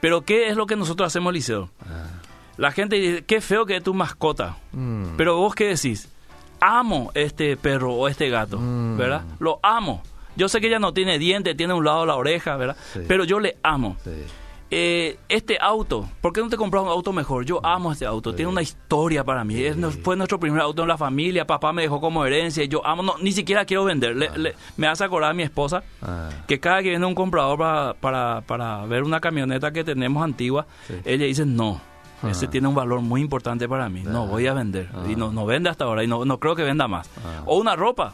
[0.00, 1.70] Pero ¿qué es lo que nosotros hacemos, Liceo?
[1.80, 2.06] Ah.
[2.56, 4.56] La gente dice, qué feo que es tu mascota.
[4.72, 5.16] Mm.
[5.16, 6.08] Pero vos qué decís?
[6.60, 8.96] Amo este perro o este gato, mm.
[8.96, 9.22] ¿verdad?
[9.38, 10.02] Lo amo.
[10.36, 12.76] Yo sé que ella no tiene dientes, tiene un lado la oreja, ¿verdad?
[13.06, 13.96] Pero yo le amo.
[14.70, 17.46] Eh, este auto, ¿por qué no te compras un auto mejor?
[17.46, 19.56] Yo amo este auto, tiene una historia para mí.
[20.02, 23.14] fue nuestro primer auto en la familia, papá me dejó como herencia yo amo, no,
[23.18, 24.14] ni siquiera quiero vender.
[24.76, 26.28] me hace acordar a mi esposa ah.
[26.46, 27.58] que cada que viene un comprador
[27.98, 30.66] para, para, ver una camioneta que tenemos antigua,
[31.04, 31.80] ella dice no.
[32.28, 32.50] Ese ah.
[32.50, 34.02] tiene un valor muy importante para mí.
[34.02, 34.90] No voy a vender.
[35.08, 36.02] Y no, no vende hasta ahora.
[36.02, 37.08] Y no, no creo que venda más.
[37.24, 37.42] Ah.
[37.46, 38.12] O una ropa.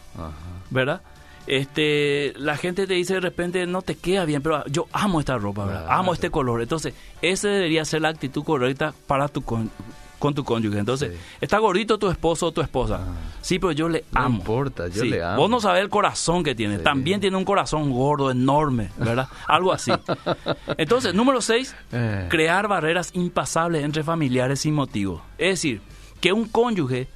[0.71, 1.01] ¿Verdad?
[1.47, 5.37] Este la gente te dice de repente no te queda bien, pero yo amo esta
[5.39, 6.63] ropa, amo este color.
[6.63, 9.71] Entonces, esa debería ser la actitud correcta para tu con,
[10.19, 10.79] con tu cónyuge.
[10.79, 13.01] Entonces, está gordito tu esposo o tu esposa.
[13.03, 13.13] Ah.
[13.43, 14.29] Sí, pero yo le amo.
[14.29, 15.37] No importa, yo le amo.
[15.37, 16.79] Vos no sabés el corazón que tiene.
[16.79, 19.29] También tiene un corazón gordo, enorme, ¿verdad?
[19.47, 19.93] Algo así.
[20.79, 22.27] Entonces, número seis, eh.
[22.31, 25.23] crear barreras impasables entre familiares sin motivo.
[25.37, 25.83] Es decir,
[26.23, 27.07] que un cónyuge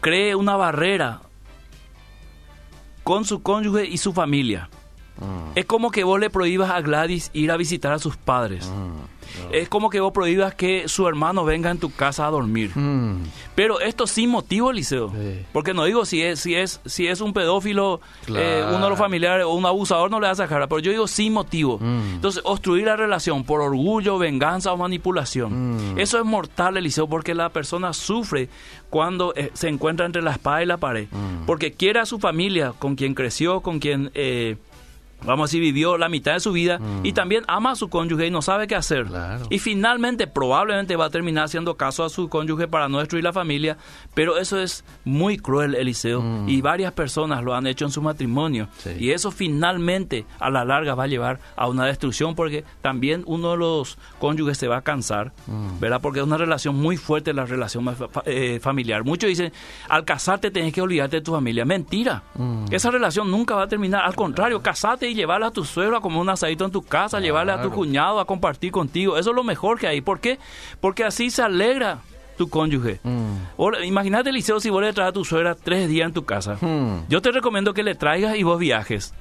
[0.00, 1.22] cree una barrera
[3.06, 4.68] con su cónyuge y su familia.
[5.22, 5.52] Ah.
[5.54, 8.68] Es como que vos le prohíbas a Gladys ir a visitar a sus padres.
[9.50, 12.70] Es como que vos prohíbas que su hermano venga en tu casa a dormir.
[12.74, 13.24] Hmm.
[13.54, 15.12] Pero esto sin motivo, Liceo.
[15.52, 18.98] Porque no digo si es, si es, si es un pedófilo, eh, uno de los
[18.98, 20.66] familiares o un abusador, no le das a cara.
[20.66, 21.78] Pero yo digo sin motivo.
[21.78, 22.14] Hmm.
[22.14, 25.94] Entonces, obstruir la relación por orgullo, venganza o manipulación.
[25.94, 25.98] Hmm.
[25.98, 28.48] Eso es mortal, Eliseo, porque la persona sufre
[28.90, 31.08] cuando eh, se encuentra entre la espada y la pared.
[31.46, 34.10] Porque quiere a su familia, con quien creció, con quien...
[34.14, 34.56] Eh,
[35.24, 37.14] vamos a decir, vivió la mitad de su vida y mm.
[37.14, 39.06] también ama a su cónyuge y no sabe qué hacer.
[39.50, 43.32] Y finalmente probablemente va a terminar haciendo caso a su cónyuge para no destruir la
[43.32, 43.76] familia,
[44.14, 46.48] pero eso es muy cruel, Eliseo, mm.
[46.48, 48.68] y varias personas lo han hecho en su matrimonio.
[48.98, 53.52] Y eso finalmente a la larga va a llevar a una destrucción porque también uno
[53.52, 55.80] de los cónyuges se va a cansar, mm.
[55.80, 56.00] ¿verdad?
[56.00, 57.86] Porque es una relación muy fuerte la relación
[58.24, 59.04] eh, familiar.
[59.04, 59.52] Muchos dicen,
[59.88, 61.64] al casarte tenés que olvidarte de tu familia.
[61.64, 62.22] Mentira.
[62.70, 64.04] Esa relación nunca va a terminar.
[64.04, 67.20] Al contrario, casate y llevarle a tu suegro a comer un asadito en tu casa,
[67.20, 69.16] llevarle a tu cuñado a compartir contigo.
[69.16, 70.00] Eso es lo mejor que hay.
[70.00, 70.38] ¿Por qué?
[70.80, 72.00] Porque así se alegra
[72.36, 73.00] tu cónyuge.
[73.02, 73.84] Mm.
[73.84, 76.58] Imagínate, Liceo, si vos le traes a tu suegra tres días en tu casa.
[76.60, 77.06] Mm.
[77.08, 79.14] Yo te recomiendo que le traigas y vos viajes.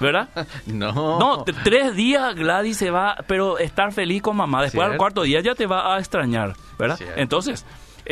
[0.00, 0.28] ¿Verdad?
[0.66, 0.92] no.
[1.18, 4.62] No, tres días Gladys se va, pero estar feliz con mamá.
[4.62, 6.98] Después al cuarto día ya te va a extrañar, ¿verdad?
[7.16, 7.64] Entonces,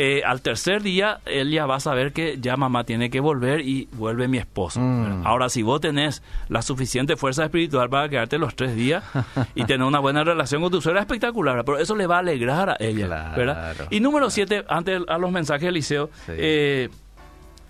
[0.03, 3.61] eh, al tercer día él ya va a saber que ya mamá tiene que volver
[3.61, 4.79] y vuelve mi esposo.
[4.79, 5.27] Mm.
[5.27, 9.03] Ahora, si vos tenés la suficiente fuerza espiritual para quedarte los tres días
[9.53, 12.71] y tener una buena relación con tu suegra, espectacular, pero eso le va a alegrar
[12.71, 13.35] a ella.
[13.37, 13.75] ¿verdad?
[13.91, 16.89] Y número siete, antes a los mensajes de Liceo, eh,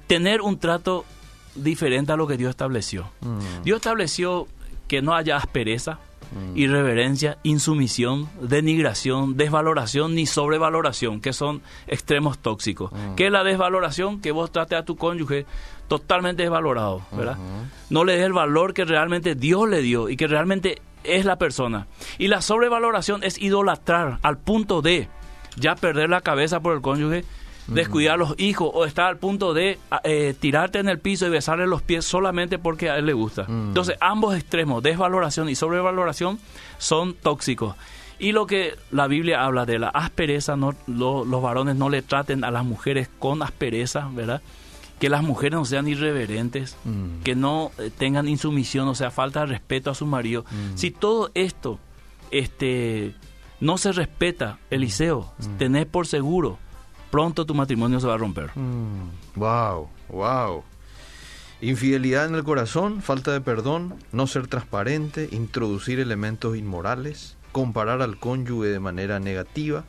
[0.08, 1.04] tener un trato
[1.56, 3.12] diferente a lo que Dios estableció.
[3.20, 3.64] Mm.
[3.66, 4.48] Dios estableció
[4.88, 6.00] que no haya aspereza,
[6.32, 6.58] Mm.
[6.58, 12.92] irreverencia, insumisión, denigración, desvaloración ni sobrevaloración, que son extremos tóxicos.
[12.92, 13.16] Mm.
[13.16, 14.22] ¿Qué es la desvaloración?
[14.22, 15.46] Que vos trates a tu cónyuge
[15.88, 17.38] totalmente desvalorado, ¿verdad?
[17.90, 21.38] No le des el valor que realmente Dios le dio y que realmente es la
[21.38, 21.88] persona.
[22.18, 25.10] Y la sobrevaloración es idolatrar al punto de
[25.58, 27.26] ya perder la cabeza por el cónyuge
[27.74, 31.30] descuidar a los hijos o estar al punto de eh, tirarte en el piso y
[31.30, 33.46] besarle los pies solamente porque a él le gusta.
[33.48, 36.40] Entonces, ambos extremos, desvaloración y sobrevaloración,
[36.78, 37.76] son tóxicos.
[38.20, 42.44] Y lo que la Biblia habla de la aspereza, no, los varones no le traten
[42.44, 44.42] a las mujeres con aspereza, ¿verdad?
[45.00, 46.78] Que las mujeres no sean irreverentes,
[47.24, 50.46] que no eh, tengan insumisión, o sea, falta de respeto a su marido.
[50.76, 51.80] Si todo esto
[52.30, 53.16] este,
[53.60, 56.60] no se respeta, Eliseo, tenés por seguro
[57.12, 58.52] pronto tu matrimonio se va a romper.
[59.36, 60.64] wow, mm, wow.
[61.62, 68.18] Infidelidad en el corazón, falta de perdón, no ser transparente, introducir elementos inmorales, comparar al
[68.18, 69.84] cónyuge de manera negativa,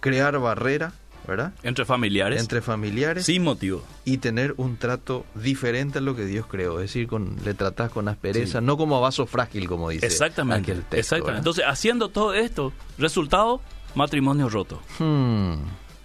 [0.00, 0.94] crear barrera,
[1.26, 1.52] ¿verdad?
[1.62, 2.40] Entre familiares.
[2.40, 3.26] Entre familiares.
[3.26, 3.84] Sin motivo.
[4.06, 6.80] Y tener un trato diferente a lo que Dios creó.
[6.80, 10.06] Es decir, con, le tratas con aspereza, no como a vaso frágil, como dice.
[10.06, 10.72] Exactamente.
[10.92, 11.40] exactamente.
[11.40, 13.60] Entonces, haciendo todo esto, resultado,
[13.94, 14.80] matrimonio roto.
[14.98, 15.56] Hmm.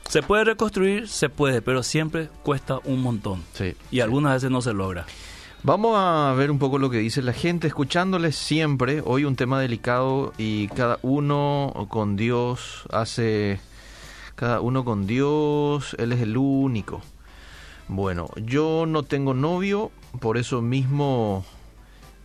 [0.07, 3.43] Se puede reconstruir, se puede, pero siempre cuesta un montón.
[3.53, 5.05] Sí, y algunas veces no se logra.
[5.63, 9.01] Vamos a ver un poco lo que dice la gente, escuchándoles siempre.
[9.05, 13.59] Hoy un tema delicado y cada uno con Dios hace.
[14.35, 17.01] Cada uno con Dios, Él es el único.
[17.87, 21.45] Bueno, yo no tengo novio, por eso mismo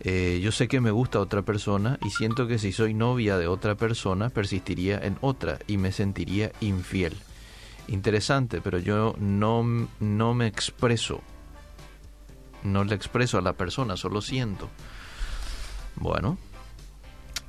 [0.01, 3.47] eh, yo sé que me gusta otra persona y siento que si soy novia de
[3.47, 7.15] otra persona persistiría en otra y me sentiría infiel
[7.89, 9.63] interesante, pero yo no,
[9.99, 11.21] no me expreso.
[12.63, 14.69] no le expreso a la persona, solo siento.
[15.95, 16.37] Bueno,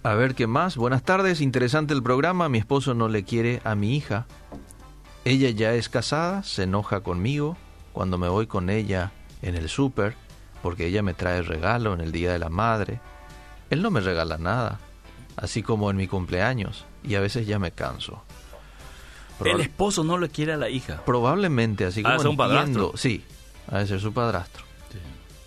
[0.02, 0.76] a ver qué más.
[0.76, 2.48] Buenas tardes, interesante el programa.
[2.48, 4.26] Mi esposo no le quiere a mi hija.
[5.24, 7.56] Ella ya es casada, se enoja conmigo
[7.92, 10.14] cuando me voy con ella en el súper,
[10.62, 13.00] porque ella me trae regalo en el Día de la Madre.
[13.68, 14.80] Él no me regala nada,
[15.36, 18.22] así como en mi cumpleaños, y a veces ya me canso.
[19.44, 21.02] El esposo no le quiere a la hija.
[21.04, 22.92] Probablemente, así como ah, un padrastro.
[22.96, 23.24] Sí,
[23.68, 24.70] ha de ser su padrastro.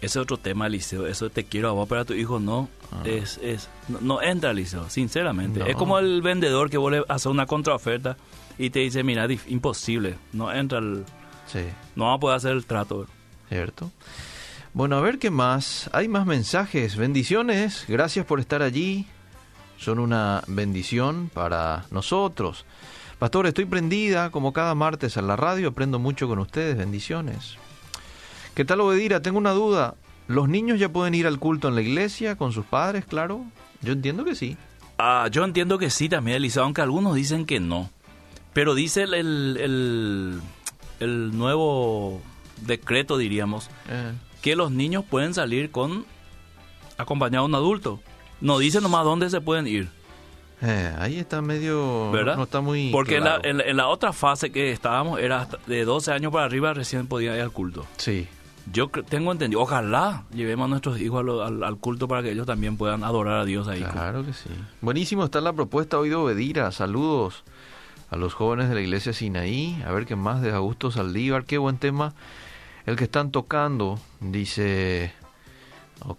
[0.03, 1.07] Ese es otro tema, Liceo.
[1.07, 2.67] Eso te quiero a vos, pero a tu hijo no.
[2.91, 3.03] Ah.
[3.05, 5.63] Es, es, no, entra, Liceo, sinceramente.
[5.69, 8.17] Es como el vendedor que vuelve a hacer una contraoferta
[8.57, 10.17] y te dice, mira, imposible.
[10.33, 11.05] No entra el...
[11.47, 11.61] Sí.
[11.95, 13.07] No va a poder hacer el trato.
[13.47, 13.91] Cierto.
[14.73, 15.89] Bueno, a ver qué más.
[15.93, 16.97] Hay más mensajes.
[16.97, 17.85] Bendiciones.
[17.87, 19.07] Gracias por estar allí.
[19.77, 22.65] Son una bendición para nosotros.
[23.23, 25.69] Pastor, estoy prendida como cada martes a la radio.
[25.69, 26.75] Aprendo mucho con ustedes.
[26.75, 27.55] Bendiciones.
[28.53, 29.21] ¿Qué tal, Obedira?
[29.21, 29.95] Tengo una duda.
[30.27, 33.45] ¿Los niños ya pueden ir al culto en la iglesia con sus padres, claro?
[33.81, 34.57] Yo entiendo que sí.
[34.97, 37.89] Ah, yo entiendo que sí también, Elisa, aunque algunos dicen que no.
[38.51, 40.41] Pero dice el, el,
[40.99, 42.21] el, nuevo
[42.57, 44.11] decreto, diríamos, eh.
[44.41, 46.05] que los niños pueden salir con
[46.97, 48.01] acompañado de un adulto.
[48.41, 50.02] No dice nomás dónde se pueden ir.
[50.65, 52.09] Eh, ahí está medio...
[52.11, 52.37] ¿Verdad?
[52.37, 56.13] No está muy Porque en, la, en, la, otra fase que estábamos era de 12
[56.13, 57.85] años para arriba recién podían ir al culto.
[57.97, 58.29] Sí.
[58.71, 63.03] Yo tengo entendido, ojalá llevemos a nuestros hijos al, culto para que ellos también puedan
[63.03, 63.81] adorar a Dios ahí.
[63.81, 64.49] Claro que sí.
[64.79, 66.71] Buenísimo está la propuesta hoy de Obedira.
[66.71, 67.43] Saludos
[68.09, 69.83] a los jóvenes de la iglesia Sinaí.
[69.85, 71.43] A ver qué más de Augusto Saldívar.
[71.43, 72.13] Qué buen tema
[72.85, 75.11] el que están tocando, dice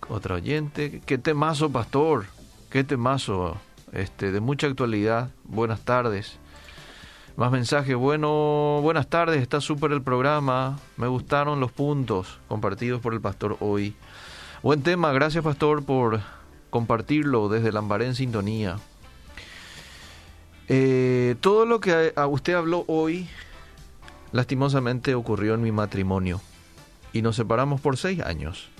[0.08, 1.00] otra oyente.
[1.06, 2.26] Qué temazo, pastor.
[2.68, 3.56] Qué temazo.
[3.94, 5.30] Este, de mucha actualidad.
[5.44, 6.38] Buenas tardes.
[7.36, 7.94] Más mensajes.
[7.94, 9.40] Bueno, buenas tardes.
[9.40, 10.80] Está súper el programa.
[10.96, 13.94] Me gustaron los puntos compartidos por el pastor hoy.
[14.62, 15.12] Buen tema.
[15.12, 16.20] Gracias, pastor, por
[16.70, 18.78] compartirlo desde Lambaré en sintonía.
[20.66, 23.28] Eh, todo lo que a usted habló hoy,
[24.32, 26.40] lastimosamente ocurrió en mi matrimonio.
[27.12, 28.73] Y nos separamos por seis años.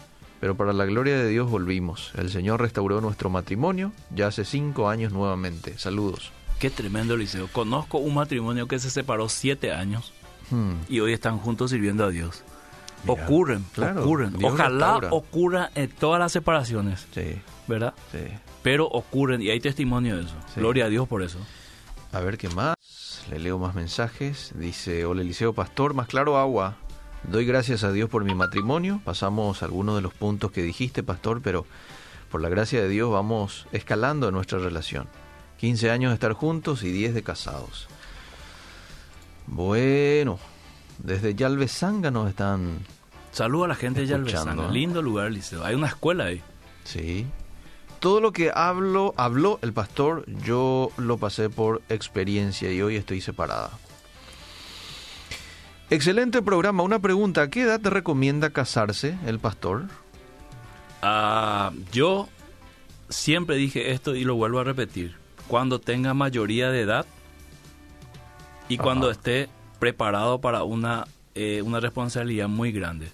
[0.44, 2.12] Pero para la gloria de Dios volvimos.
[2.18, 5.78] El Señor restauró nuestro matrimonio ya hace cinco años nuevamente.
[5.78, 6.32] Saludos.
[6.58, 7.48] Qué tremendo, Liceo.
[7.50, 10.12] Conozco un matrimonio que se separó siete años
[10.50, 10.72] hmm.
[10.90, 12.44] y hoy están juntos sirviendo a Dios.
[13.06, 14.34] ocurren, ocurren.
[14.44, 17.06] Ojalá ocurra en todas las separaciones.
[17.14, 17.40] Sí.
[17.66, 17.94] ¿Verdad?
[18.12, 18.18] Sí.
[18.62, 20.36] Pero ocurren y hay testimonio de eso.
[20.56, 21.38] Gloria a Dios por eso.
[22.12, 22.76] A ver qué más.
[23.30, 24.52] Le leo más mensajes.
[24.54, 26.76] Dice, hola Eliseo Pastor, más claro agua.
[27.30, 29.00] Doy gracias a Dios por mi matrimonio.
[29.04, 31.66] Pasamos algunos de los puntos que dijiste, Pastor, pero
[32.30, 35.08] por la gracia de Dios vamos escalando nuestra relación.
[35.58, 37.88] 15 años de estar juntos y 10 de casados.
[39.46, 40.38] Bueno,
[40.98, 42.80] desde Yalvesanga nos están.
[43.32, 44.66] Saludo a la gente de Yalvesanga.
[44.66, 44.72] ¿eh?
[44.72, 45.64] Lindo lugar, Liceo.
[45.64, 46.42] Hay una escuela ahí.
[46.84, 47.26] Sí.
[48.00, 53.22] Todo lo que hablo, habló el pastor, yo lo pasé por experiencia y hoy estoy
[53.22, 53.70] separada.
[55.90, 56.82] Excelente programa.
[56.82, 59.84] Una pregunta: ¿a qué edad te recomienda casarse el pastor?
[61.02, 62.28] Ah, yo
[63.08, 65.16] siempre dije esto y lo vuelvo a repetir
[65.48, 67.06] cuando tenga mayoría de edad
[68.68, 73.10] y cuando esté preparado para una, eh, una responsabilidad muy grande.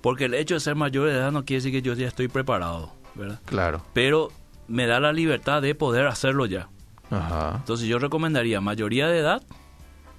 [0.00, 2.28] Porque el hecho de ser mayor de edad no quiere decir que yo ya estoy
[2.28, 3.40] preparado, ¿verdad?
[3.44, 3.84] Claro.
[3.92, 4.30] Pero
[4.66, 6.68] me da la libertad de poder hacerlo ya.
[7.10, 7.56] Ajá.
[7.56, 9.42] Entonces yo recomendaría mayoría de edad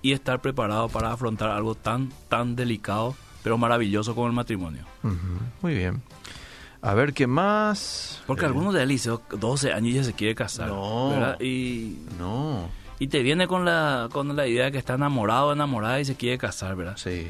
[0.02, 4.86] y estar preparado para afrontar algo tan, tan delicado, pero maravilloso como el matrimonio.
[5.62, 6.02] Muy bien.
[6.82, 8.22] A ver qué más.
[8.26, 10.70] Porque algunos de hizo 12 años ya se quiere casar.
[10.70, 11.36] No.
[11.40, 12.70] Y, no.
[13.00, 16.16] Y te viene con la, con la idea de que está enamorado, enamorada y se
[16.16, 16.98] quiere casar, ¿verdad?
[16.98, 17.28] Sí.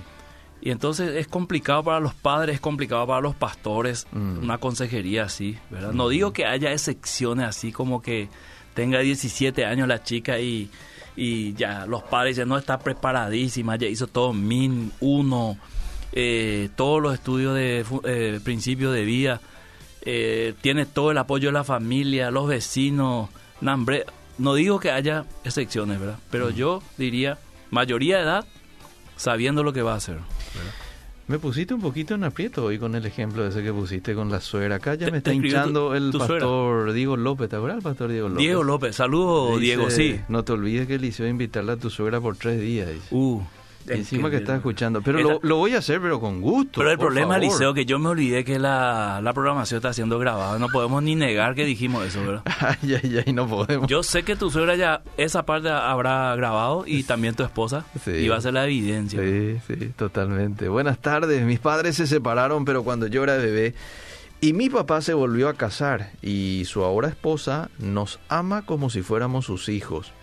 [0.62, 4.40] Y entonces es complicado para los padres, es complicado para los pastores, mm.
[4.44, 5.94] una consejería así, ¿verdad?
[5.94, 8.30] No digo que haya excepciones así como que
[8.74, 10.70] tenga 17 años la chica y,
[11.16, 15.58] y ya los padres dicen, no, está preparadísima, ya hizo todo min uno
[16.12, 19.42] eh, todos los estudios de eh, principio de vida,
[20.02, 23.30] eh, tiene todo el apoyo de la familia, los vecinos,
[23.62, 24.06] nambre.
[24.38, 26.18] No digo que haya excepciones, ¿verdad?
[26.32, 27.38] Pero yo diría,
[27.70, 28.46] mayoría de edad,
[29.18, 30.18] sabiendo lo que va a hacer.
[31.30, 34.42] Me pusiste un poquito en aprieto hoy con el ejemplo ese que pusiste con la
[34.42, 34.78] suegra.
[34.78, 38.40] Acá ya me está hinchando el pastor Diego López, ¿te acuerdas el pastor Diego López?
[38.40, 40.20] Diego López, saludos Diego, sí.
[40.28, 42.90] No te olvides que le hizo invitarle a tu suegra por tres días.
[43.12, 43.42] Uh,
[43.88, 45.02] Encima que está escuchando.
[45.02, 46.80] Pero lo, voy a hacer, pero con gusto.
[46.80, 50.60] Pero el problema, Liceo, que yo me olvidé que la, programación está siendo grabada.
[50.60, 52.44] No podemos ni negar que dijimos eso, ¿verdad?
[52.60, 53.88] ay, ay, ay, no podemos.
[53.88, 57.86] Yo sé que tu suegra ya esa parte habrá grabado y también tu esposa.
[58.04, 58.12] Sí.
[58.12, 59.22] Y va a ser la evidencia.
[59.22, 60.70] Sí, sí, totalmente.
[60.70, 61.44] Buenas tardes.
[61.44, 63.74] Mis padres se separaron, pero cuando yo era bebé.
[64.42, 69.02] Y mi papá se volvió a casar y su ahora esposa nos ama como si
[69.02, 70.14] fuéramos sus hijos.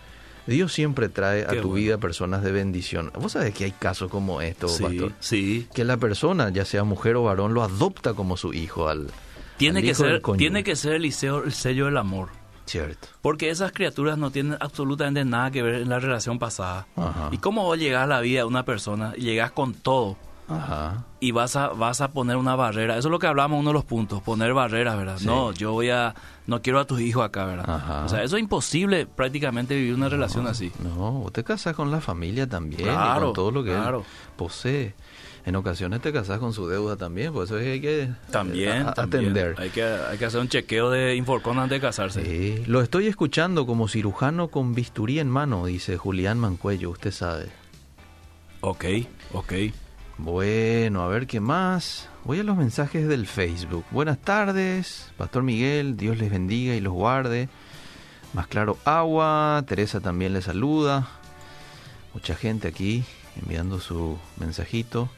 [0.47, 3.11] Dios siempre trae a tu vida personas de bendición.
[3.19, 5.13] Vos sabés que hay casos como esto, sí, pastor.
[5.19, 5.67] Sí.
[5.73, 9.07] Que la persona, ya sea mujer o varón, lo adopta como su hijo al.
[9.57, 12.29] Tiene, que, ser, tiene que ser el, el sello del amor.
[12.65, 13.07] Cierto.
[13.21, 16.85] Porque esas criaturas no tienen absolutamente nada que ver en la relación pasada.
[17.31, 20.17] ¿Y cómo vos llegás a la vida de una persona y llegás con todo?
[20.49, 21.03] Ajá.
[21.19, 22.97] y vas a vas a poner una barrera.
[22.97, 25.19] Eso es lo que hablamos uno de los puntos, poner barreras, ¿verdad?
[25.21, 28.05] No, yo voy a no quiero a tus hijos acá, ¿verdad?
[28.05, 30.71] O sea, eso es imposible prácticamente vivir una relación así.
[30.81, 34.03] No, vos te casas con la familia también, con todo lo que claro.
[34.35, 34.95] posee.
[35.45, 39.55] En ocasiones te casas con su deuda también, por eso hay que eh, también, atender.
[39.57, 42.25] Hay que, hay que hacer un chequeo de Inforcon antes de casarse.
[42.25, 42.63] Sí.
[42.67, 47.47] Lo estoy escuchando como cirujano con bisturí en mano, dice Julián Mancuello, usted sabe.
[48.59, 48.85] Ok,
[49.31, 49.53] ok.
[50.17, 52.09] Bueno, a ver qué más.
[52.23, 53.85] Voy a los mensajes del Facebook.
[53.91, 57.49] Buenas tardes, Pastor Miguel, Dios les bendiga y los guarde.
[58.33, 59.63] Más claro, agua.
[59.67, 61.07] Teresa también les saluda.
[62.13, 63.03] Mucha gente aquí
[63.41, 65.09] enviando su mensajito.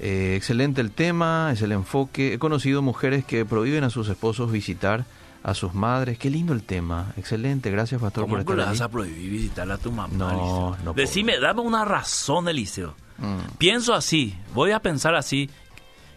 [0.00, 2.34] Eh, excelente el tema, es el enfoque.
[2.34, 5.04] He conocido mujeres que prohíben a sus esposos visitar
[5.42, 6.18] a sus madres.
[6.18, 7.12] Qué lindo el tema.
[7.16, 10.12] Excelente, gracias Pastor por estar le vas a prohibir visitar a tu mamá?
[10.14, 10.92] No, no.
[10.94, 12.94] Decime, dame una razón, Eliseo.
[13.18, 13.56] Mm.
[13.58, 15.50] Pienso así, voy a pensar así,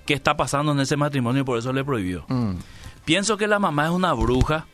[0.06, 2.26] ¿qué está pasando en ese matrimonio y por eso le prohibió?
[2.28, 2.56] Mm.
[3.06, 4.66] Pienso que la mamá es una bruja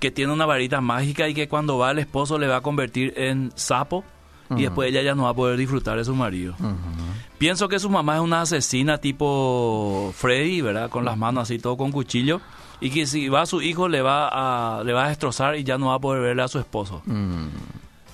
[0.00, 3.14] que tiene una varita mágica y que cuando va el esposo le va a convertir
[3.16, 4.04] en sapo
[4.50, 4.58] y mm.
[4.58, 6.54] después ella ya no va a poder disfrutar de su marido.
[6.58, 7.38] Mm-hmm.
[7.38, 10.90] Pienso que su mamá es una asesina tipo Freddy, ¿verdad?
[10.90, 12.40] Con las manos así todo con cuchillo
[12.80, 15.64] y que si va a su hijo le va a le va a destrozar y
[15.64, 17.02] ya no va a poder verle a su esposo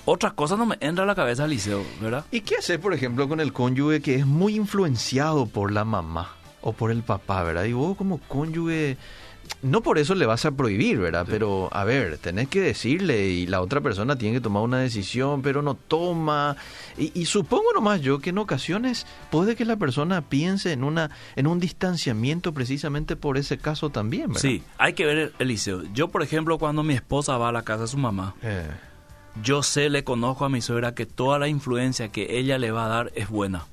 [0.05, 2.25] otras cosas no me entra a la cabeza Liceo, ¿verdad?
[2.31, 6.35] ¿Y qué hacer, por ejemplo, con el cónyuge que es muy influenciado por la mamá
[6.61, 7.65] o por el papá, ¿verdad?
[7.65, 8.97] Y vos como cónyuge,
[9.61, 11.25] no por eso le vas a prohibir, ¿verdad?
[11.29, 15.41] Pero, a ver, tenés que decirle y la otra persona tiene que tomar una decisión,
[15.41, 16.57] pero no toma.
[16.97, 21.47] Y, supongo nomás yo que en ocasiones puede que la persona piense en, una, en
[21.47, 24.41] un distanciamiento precisamente por ese caso también, ¿verdad?
[24.41, 25.83] Sí, hay que ver, Eliseo.
[25.93, 28.67] Yo, por ejemplo, cuando mi esposa va a la casa de su mamá, eh
[29.43, 32.85] yo sé, le conozco a mi suegra que toda la influencia que ella le va
[32.85, 33.65] a dar es buena.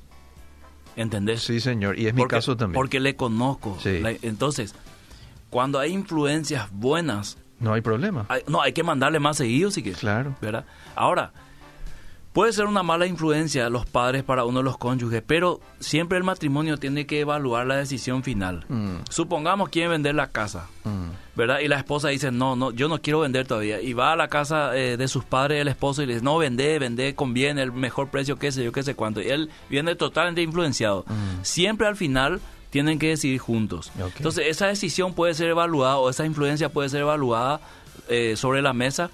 [0.96, 1.42] ¿Entendés?
[1.42, 2.74] Sí, señor, y es mi caso también.
[2.74, 3.76] Porque le conozco.
[3.84, 4.74] entonces,
[5.50, 7.38] cuando hay influencias buenas...
[7.58, 8.26] No hay problema.
[8.48, 10.00] no, hay que mandarle más seguido si quieres.
[10.00, 10.34] Claro.
[10.40, 10.64] ¿verdad?
[10.94, 11.32] Ahora,
[12.37, 16.24] Puede ser una mala influencia los padres para uno de los cónyuges, pero siempre el
[16.24, 18.66] matrimonio tiene que evaluar la decisión final.
[18.68, 18.97] Mm.
[19.09, 21.34] Supongamos quieren vender la casa, mm.
[21.34, 21.61] ¿verdad?
[21.61, 23.80] Y la esposa dice, no, no, yo no quiero vender todavía.
[23.80, 26.37] Y va a la casa eh, de sus padres el esposo y le dice, no,
[26.37, 29.22] vende, vende, conviene, el mejor precio, qué sé yo, qué sé cuánto.
[29.22, 31.07] Y él viene totalmente influenciado.
[31.09, 31.41] Mm.
[31.43, 33.91] Siempre al final tienen que decidir juntos.
[34.18, 37.62] Entonces, esa decisión puede ser evaluada o esa influencia puede ser evaluada
[38.11, 39.11] eh, sobre la mesa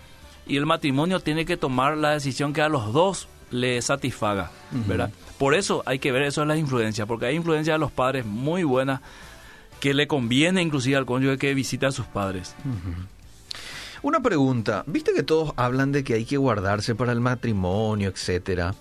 [0.47, 5.11] y el matrimonio tiene que tomar la decisión que a los dos le satisfaga, ¿verdad?
[5.39, 8.25] Por eso hay que ver eso es la influencia, porque hay influencia de los padres
[8.25, 9.03] muy buena
[9.81, 12.55] que le conviene inclusive al cónyuge que visita a sus padres.
[14.03, 18.75] Una pregunta, viste que todos hablan de que hay que guardarse para el matrimonio, etcétera,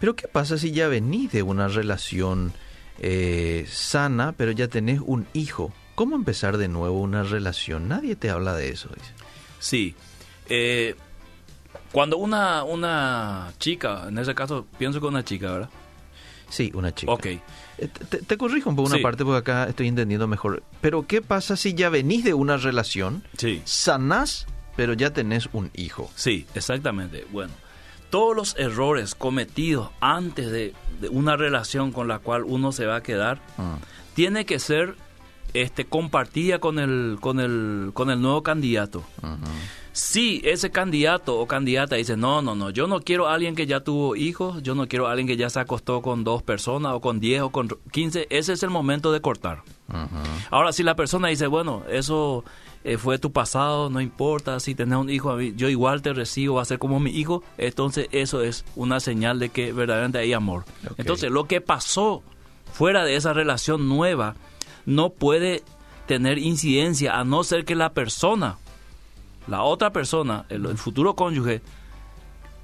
[0.00, 2.52] pero ¿qué pasa si ya venís de una relación
[2.98, 5.72] eh, sana, pero ya tenés un hijo?
[5.94, 7.88] ¿Cómo empezar de nuevo una relación?
[7.88, 8.88] Nadie te habla de eso.
[8.94, 9.12] Dice.
[9.58, 9.94] Sí,
[10.48, 10.94] eh,
[11.92, 15.70] cuando una, una chica, en ese caso pienso que una chica, ¿verdad?
[16.48, 17.12] Sí, una chica.
[17.12, 17.26] Ok.
[17.26, 17.40] Eh,
[18.26, 20.62] te, corrijo un poco una parte porque acá estoy entendiendo mejor.
[20.80, 23.62] Pero ¿qué pasa si ya venís de una relación, sí.
[23.64, 26.10] sanás, pero ya tenés un hijo?
[26.14, 27.26] Sí, exactamente.
[27.30, 27.52] Bueno,
[28.10, 30.74] todos los errores cometidos antes de,
[31.10, 33.78] una relación con la cual uno se va a quedar, ah.
[34.14, 34.96] tiene que ser
[35.54, 39.04] este, compartida con el, con el, con el nuevo candidato.
[39.92, 43.66] Si ese candidato o candidata dice, no, no, no, yo no quiero a alguien que
[43.66, 46.92] ya tuvo hijos, yo no quiero a alguien que ya se acostó con dos personas
[46.92, 49.62] o con diez o con quince, ese es el momento de cortar.
[50.50, 52.44] Ahora, si la persona dice, bueno, eso
[52.84, 56.62] eh, fue tu pasado, no importa, si tenés un hijo, yo igual te recibo, va
[56.62, 60.64] a ser como mi hijo, entonces eso es una señal de que verdaderamente hay amor.
[60.96, 62.22] Entonces, lo que pasó
[62.72, 64.36] fuera de esa relación nueva,
[64.86, 65.62] no puede
[66.06, 68.58] tener incidencia a no ser que la persona,
[69.48, 71.62] la otra persona, el, futuro cónyuge,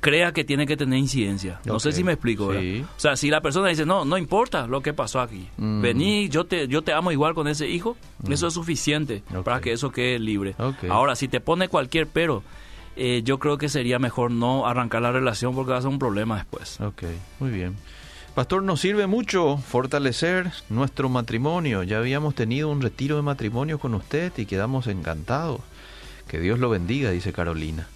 [0.01, 1.61] crea que tiene que tener incidencia.
[1.65, 4.83] No sé si me explico, O sea, si la persona dice, no, no importa lo
[4.83, 5.81] que pasó aquí, mm.
[5.81, 8.33] vení, yo te, yo te amo igual con ese hijo, mm.
[8.33, 10.55] eso es suficiente para que eso quede libre.
[10.91, 12.43] Ahora, si te pone cualquier pero,
[12.97, 15.99] eh, yo creo que sería mejor no arrancar la relación porque va a ser un
[15.99, 16.81] problema después.
[16.81, 17.05] Ok,
[17.41, 17.75] muy bien.
[18.35, 21.85] Pastor, nos sirve mucho fortalecer nuestro matrimonio.
[21.85, 25.61] Ya habíamos tenido un retiro de matrimonio con usted y quedamos encantados.
[26.29, 27.87] Que Dios lo bendiga, dice Carolina.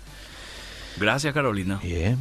[0.98, 1.80] Gracias, Carolina.
[1.82, 2.18] Bien.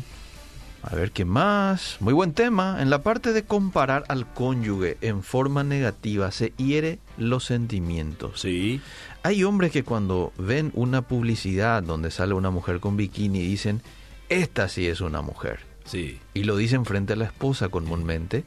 [0.84, 1.98] A ver qué más.
[2.00, 2.78] Muy buen tema.
[2.82, 8.40] En la parte de comparar al cónyuge en forma negativa se hiere los sentimientos.
[8.42, 8.80] Sí.
[9.24, 13.82] Hay hombres que cuando ven una publicidad donde sale una mujer con bikini dicen,
[14.30, 15.60] esta sí es una mujer.
[15.86, 16.20] Sí.
[16.34, 18.46] Y lo dicen frente a la esposa comúnmente.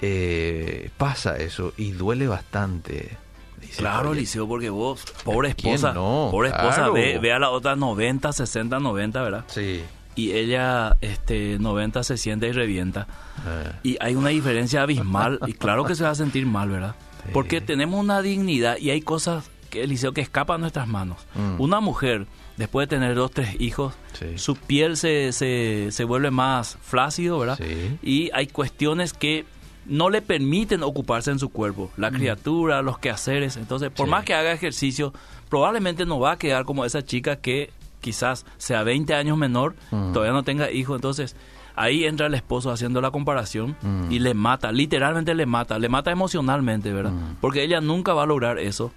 [0.00, 3.16] Eh, pasa eso y duele bastante.
[3.76, 9.22] Claro, Liceo, porque vos, pobre esposa, pobre esposa, ve, a la otra 90, 60, 90,
[9.22, 9.44] ¿verdad?
[9.48, 9.82] Sí
[10.16, 13.06] y ella este 90 se siente y revienta.
[13.46, 13.72] Eh.
[13.82, 16.94] Y hay una diferencia abismal y claro que se va a sentir mal, ¿verdad?
[17.32, 21.18] Porque tenemos una dignidad y hay cosas que Eliseo que escapan a nuestras manos.
[21.34, 21.60] Mm.
[21.60, 23.94] Una mujer después de tener dos tres hijos,
[24.36, 27.58] su piel se, se, se, vuelve más flácido, ¿verdad?
[28.02, 29.46] Y hay cuestiones que
[29.86, 32.14] no le permiten ocuparse en su cuerpo, la mm.
[32.14, 33.56] criatura, los quehaceres.
[33.56, 35.12] Entonces, por más que haga ejercicio,
[35.48, 37.70] probablemente no va a quedar como esa chica que
[38.00, 40.12] quizás sea 20 años menor, mm.
[40.12, 41.36] todavía no tenga hijos, entonces
[41.74, 44.12] ahí entra el esposo haciendo la comparación mm.
[44.12, 47.12] y le mata, literalmente le mata, le mata emocionalmente, ¿verdad?
[47.12, 47.36] Mm.
[47.40, 48.92] Porque ella nunca va a lograr eso,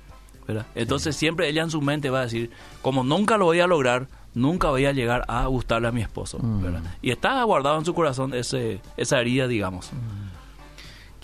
[0.47, 0.65] ¿verdad?
[0.75, 4.07] Entonces siempre ella en su mente va a decir, como nunca lo voy a lograr,
[4.33, 6.81] nunca voy a llegar a gustarle a mi esposo, ¿verdad?
[7.01, 9.91] Y está guardado en su corazón ese, esa herida, digamos.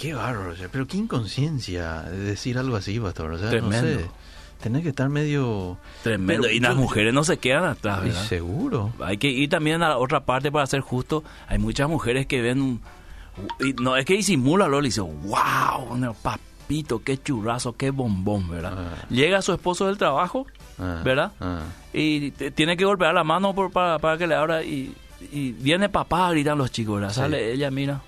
[0.04, 3.32] Qué bárbaro, pero qué inconsciencia decir algo así, pastor.
[3.32, 4.06] O sea, No sé.
[4.62, 5.78] Tenés que estar medio...
[6.04, 6.50] Tremendo.
[6.50, 8.26] y las mujeres no se quedan atrás, ¿verdad?
[8.26, 8.92] Seguro.
[9.00, 11.24] Hay que ir también a la otra parte para ser justo.
[11.48, 12.82] Hay muchas mujeres que ven...
[13.62, 18.74] Y no, es que disimula, lo y dice, wow, papito, qué churrazo, qué bombón, ¿verdad?
[18.78, 19.06] Ah.
[19.10, 20.48] Llega su esposo del trabajo,
[20.80, 21.02] ah.
[21.06, 21.32] ¿verdad?
[21.40, 21.62] Ah.
[21.94, 24.94] Y tiene que golpear la mano por, para, que le abra y,
[25.32, 27.14] viene papá, gritan los chicos, ¿verdad?
[27.14, 28.02] Sale ella, mira.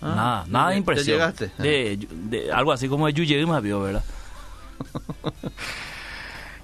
[0.00, 1.16] Nada, nada de impresión.
[1.16, 1.50] llegaste?
[1.58, 4.04] De, algo así como de Yuye me vio, ¿verdad?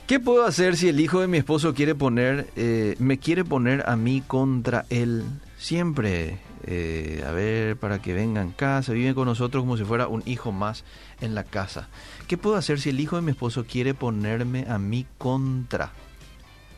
[0.06, 3.88] ¿Qué puedo hacer si el hijo de mi esposo quiere poner, eh, me quiere poner
[3.88, 5.24] a mí contra él?
[5.56, 10.06] Siempre, eh, a ver, para que venga en casa, vive con nosotros como si fuera
[10.06, 10.84] un hijo más
[11.22, 11.88] en la casa.
[12.28, 15.92] ¿Qué puedo hacer si el hijo de mi esposo quiere ponerme a mí contra?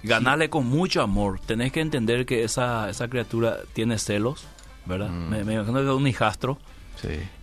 [0.05, 1.41] Ganarle con mucho amor.
[1.41, 4.47] Tenés que entender que esa, esa criatura tiene celos,
[4.87, 5.11] ¿verdad?
[5.11, 5.28] Mm.
[5.28, 6.59] Me, imagino que es un hijastro.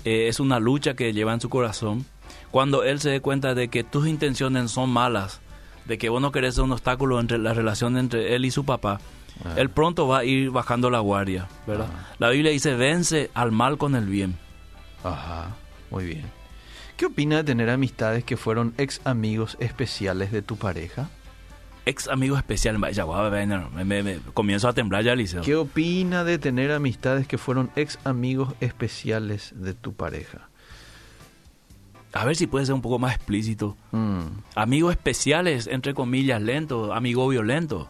[0.03, 2.05] Eh, es una lucha que lleva en su corazón
[2.53, 5.41] cuando él se dé cuenta de que tus intenciones son malas,
[5.85, 8.99] de que vos no querés un obstáculo entre la relación entre él y su papá,
[9.43, 9.55] ah.
[9.57, 11.87] él pronto va a ir bajando la guardia, ¿verdad?
[11.91, 12.13] Ah.
[12.19, 14.37] La Biblia dice, vence al mal con el bien.
[15.03, 15.55] Ajá,
[15.89, 16.25] muy bien.
[16.95, 21.09] ¿Qué opina de tener amistades que fueron ex amigos especiales de tu pareja?
[21.86, 25.41] Ex amigos especiales, ya me, me, comienzo a temblar ya, Liceo.
[25.41, 30.49] ¿Qué opina de tener amistades que fueron ex amigos especiales de tu pareja?
[32.13, 33.75] a ver si puede ser un poco más explícito.
[33.91, 34.21] Mm.
[34.55, 37.89] Amigos especiales, entre comillas, lento, amigo violento.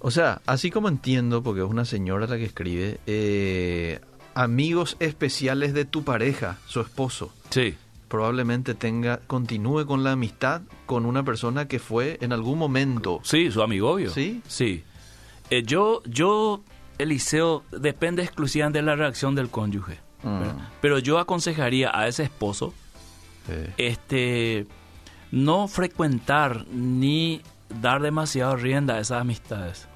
[0.00, 4.00] O sea, así como entiendo, porque es una señora la que escribe, eh,
[4.34, 7.34] amigos especiales de tu pareja, su esposo.
[7.50, 7.76] Sí.
[8.08, 13.20] Probablemente tenga, continúe con la amistad con una persona que fue en algún momento.
[13.22, 14.10] Sí, su amigo obvio.
[14.10, 14.42] Sí.
[14.48, 14.84] Sí.
[15.50, 16.62] Eh, yo, yo,
[16.98, 19.98] Eliseo, depende exclusivamente de la reacción del cónyuge.
[20.22, 20.58] Mm.
[20.80, 22.74] Pero yo aconsejaría a ese esposo
[23.76, 24.66] este
[25.30, 27.42] no frecuentar ni
[27.80, 29.88] dar demasiado rienda a esas amistades,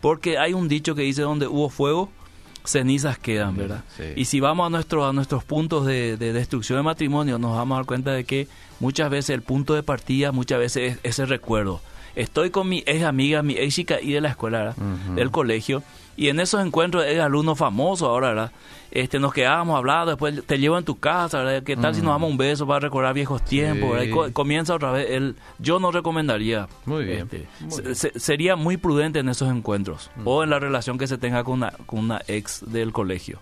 [0.00, 2.10] Porque hay un dicho que dice donde hubo fuego,
[2.64, 3.84] cenizas quedan, ¿verdad?
[4.16, 7.78] Y si vamos a, nuestro, a nuestros puntos de, destrucción de matrimonio, nos vamos a
[7.78, 8.48] dar cuenta de que
[8.80, 11.80] muchas veces el punto de partida, muchas veces es ese recuerdo.
[12.16, 14.74] Estoy con mi ex amiga, mi ex chica y de la escuela,
[15.14, 15.82] del colegio,
[16.16, 18.52] y en esos encuentros el alumno famoso ahora, ¿verdad?
[18.90, 21.64] Este, nos quedábamos hablando, después te llevo en tu casa, ¿verdad?
[21.64, 23.98] ¿Qué tal si nos damos un beso para recordar viejos tiempos?
[24.32, 25.10] comienza otra vez.
[25.10, 26.68] El, yo no recomendaría.
[26.86, 27.28] Muy bien.
[27.88, 31.54] Este, sería muy prudente en esos encuentros o en la relación que se tenga con
[31.54, 33.40] una, con una ex del colegio.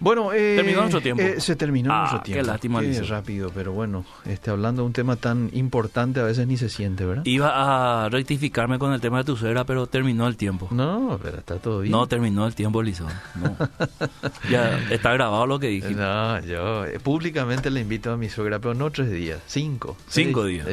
[0.00, 1.22] Bueno, eh, terminó nuestro tiempo.
[1.22, 2.42] Eh, se terminó ah, nuestro tiempo.
[2.42, 2.80] Qué lástima.
[2.80, 6.68] Qué rápido, pero bueno, este, hablando de un tema tan importante, a veces ni se
[6.68, 7.24] siente, ¿verdad?
[7.26, 10.68] Iba a rectificarme con el tema de tu suegra, pero terminó el tiempo.
[10.70, 11.90] No, pero está todo bien.
[11.90, 13.06] No, terminó el tiempo, Lizo.
[13.34, 13.56] No.
[14.50, 15.90] ya está grabado lo que dije.
[15.90, 19.96] No, yo eh, públicamente le invito a mi suegra, pero no tres días, cinco.
[20.06, 20.68] Cinco días.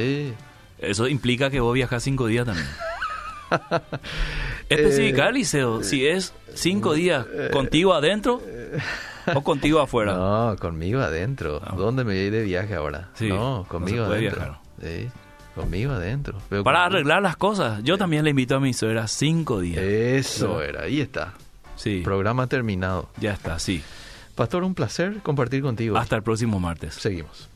[0.78, 2.67] Eso implica que vos viajas cinco días también.
[4.69, 8.41] Especificar, Liceo, si es cinco días contigo adentro
[9.34, 10.13] o contigo afuera.
[10.15, 11.61] No, conmigo adentro.
[11.63, 11.73] Ah.
[11.76, 13.09] ¿Dónde me voy a ir de viaje ahora?
[13.21, 14.59] no, conmigo adentro.
[14.82, 15.09] Sí,
[15.55, 16.38] conmigo adentro.
[16.63, 17.82] Para arreglar las cosas.
[17.84, 19.82] Yo también le invito a mi suegra cinco días.
[19.84, 21.34] Eso era, ahí está.
[21.76, 22.01] Sí.
[22.03, 23.09] Programa terminado.
[23.17, 23.84] Ya está, sí.
[24.36, 25.97] Pastor, un placer compartir contigo.
[25.97, 26.95] Hasta el próximo martes.
[26.95, 27.49] Seguimos.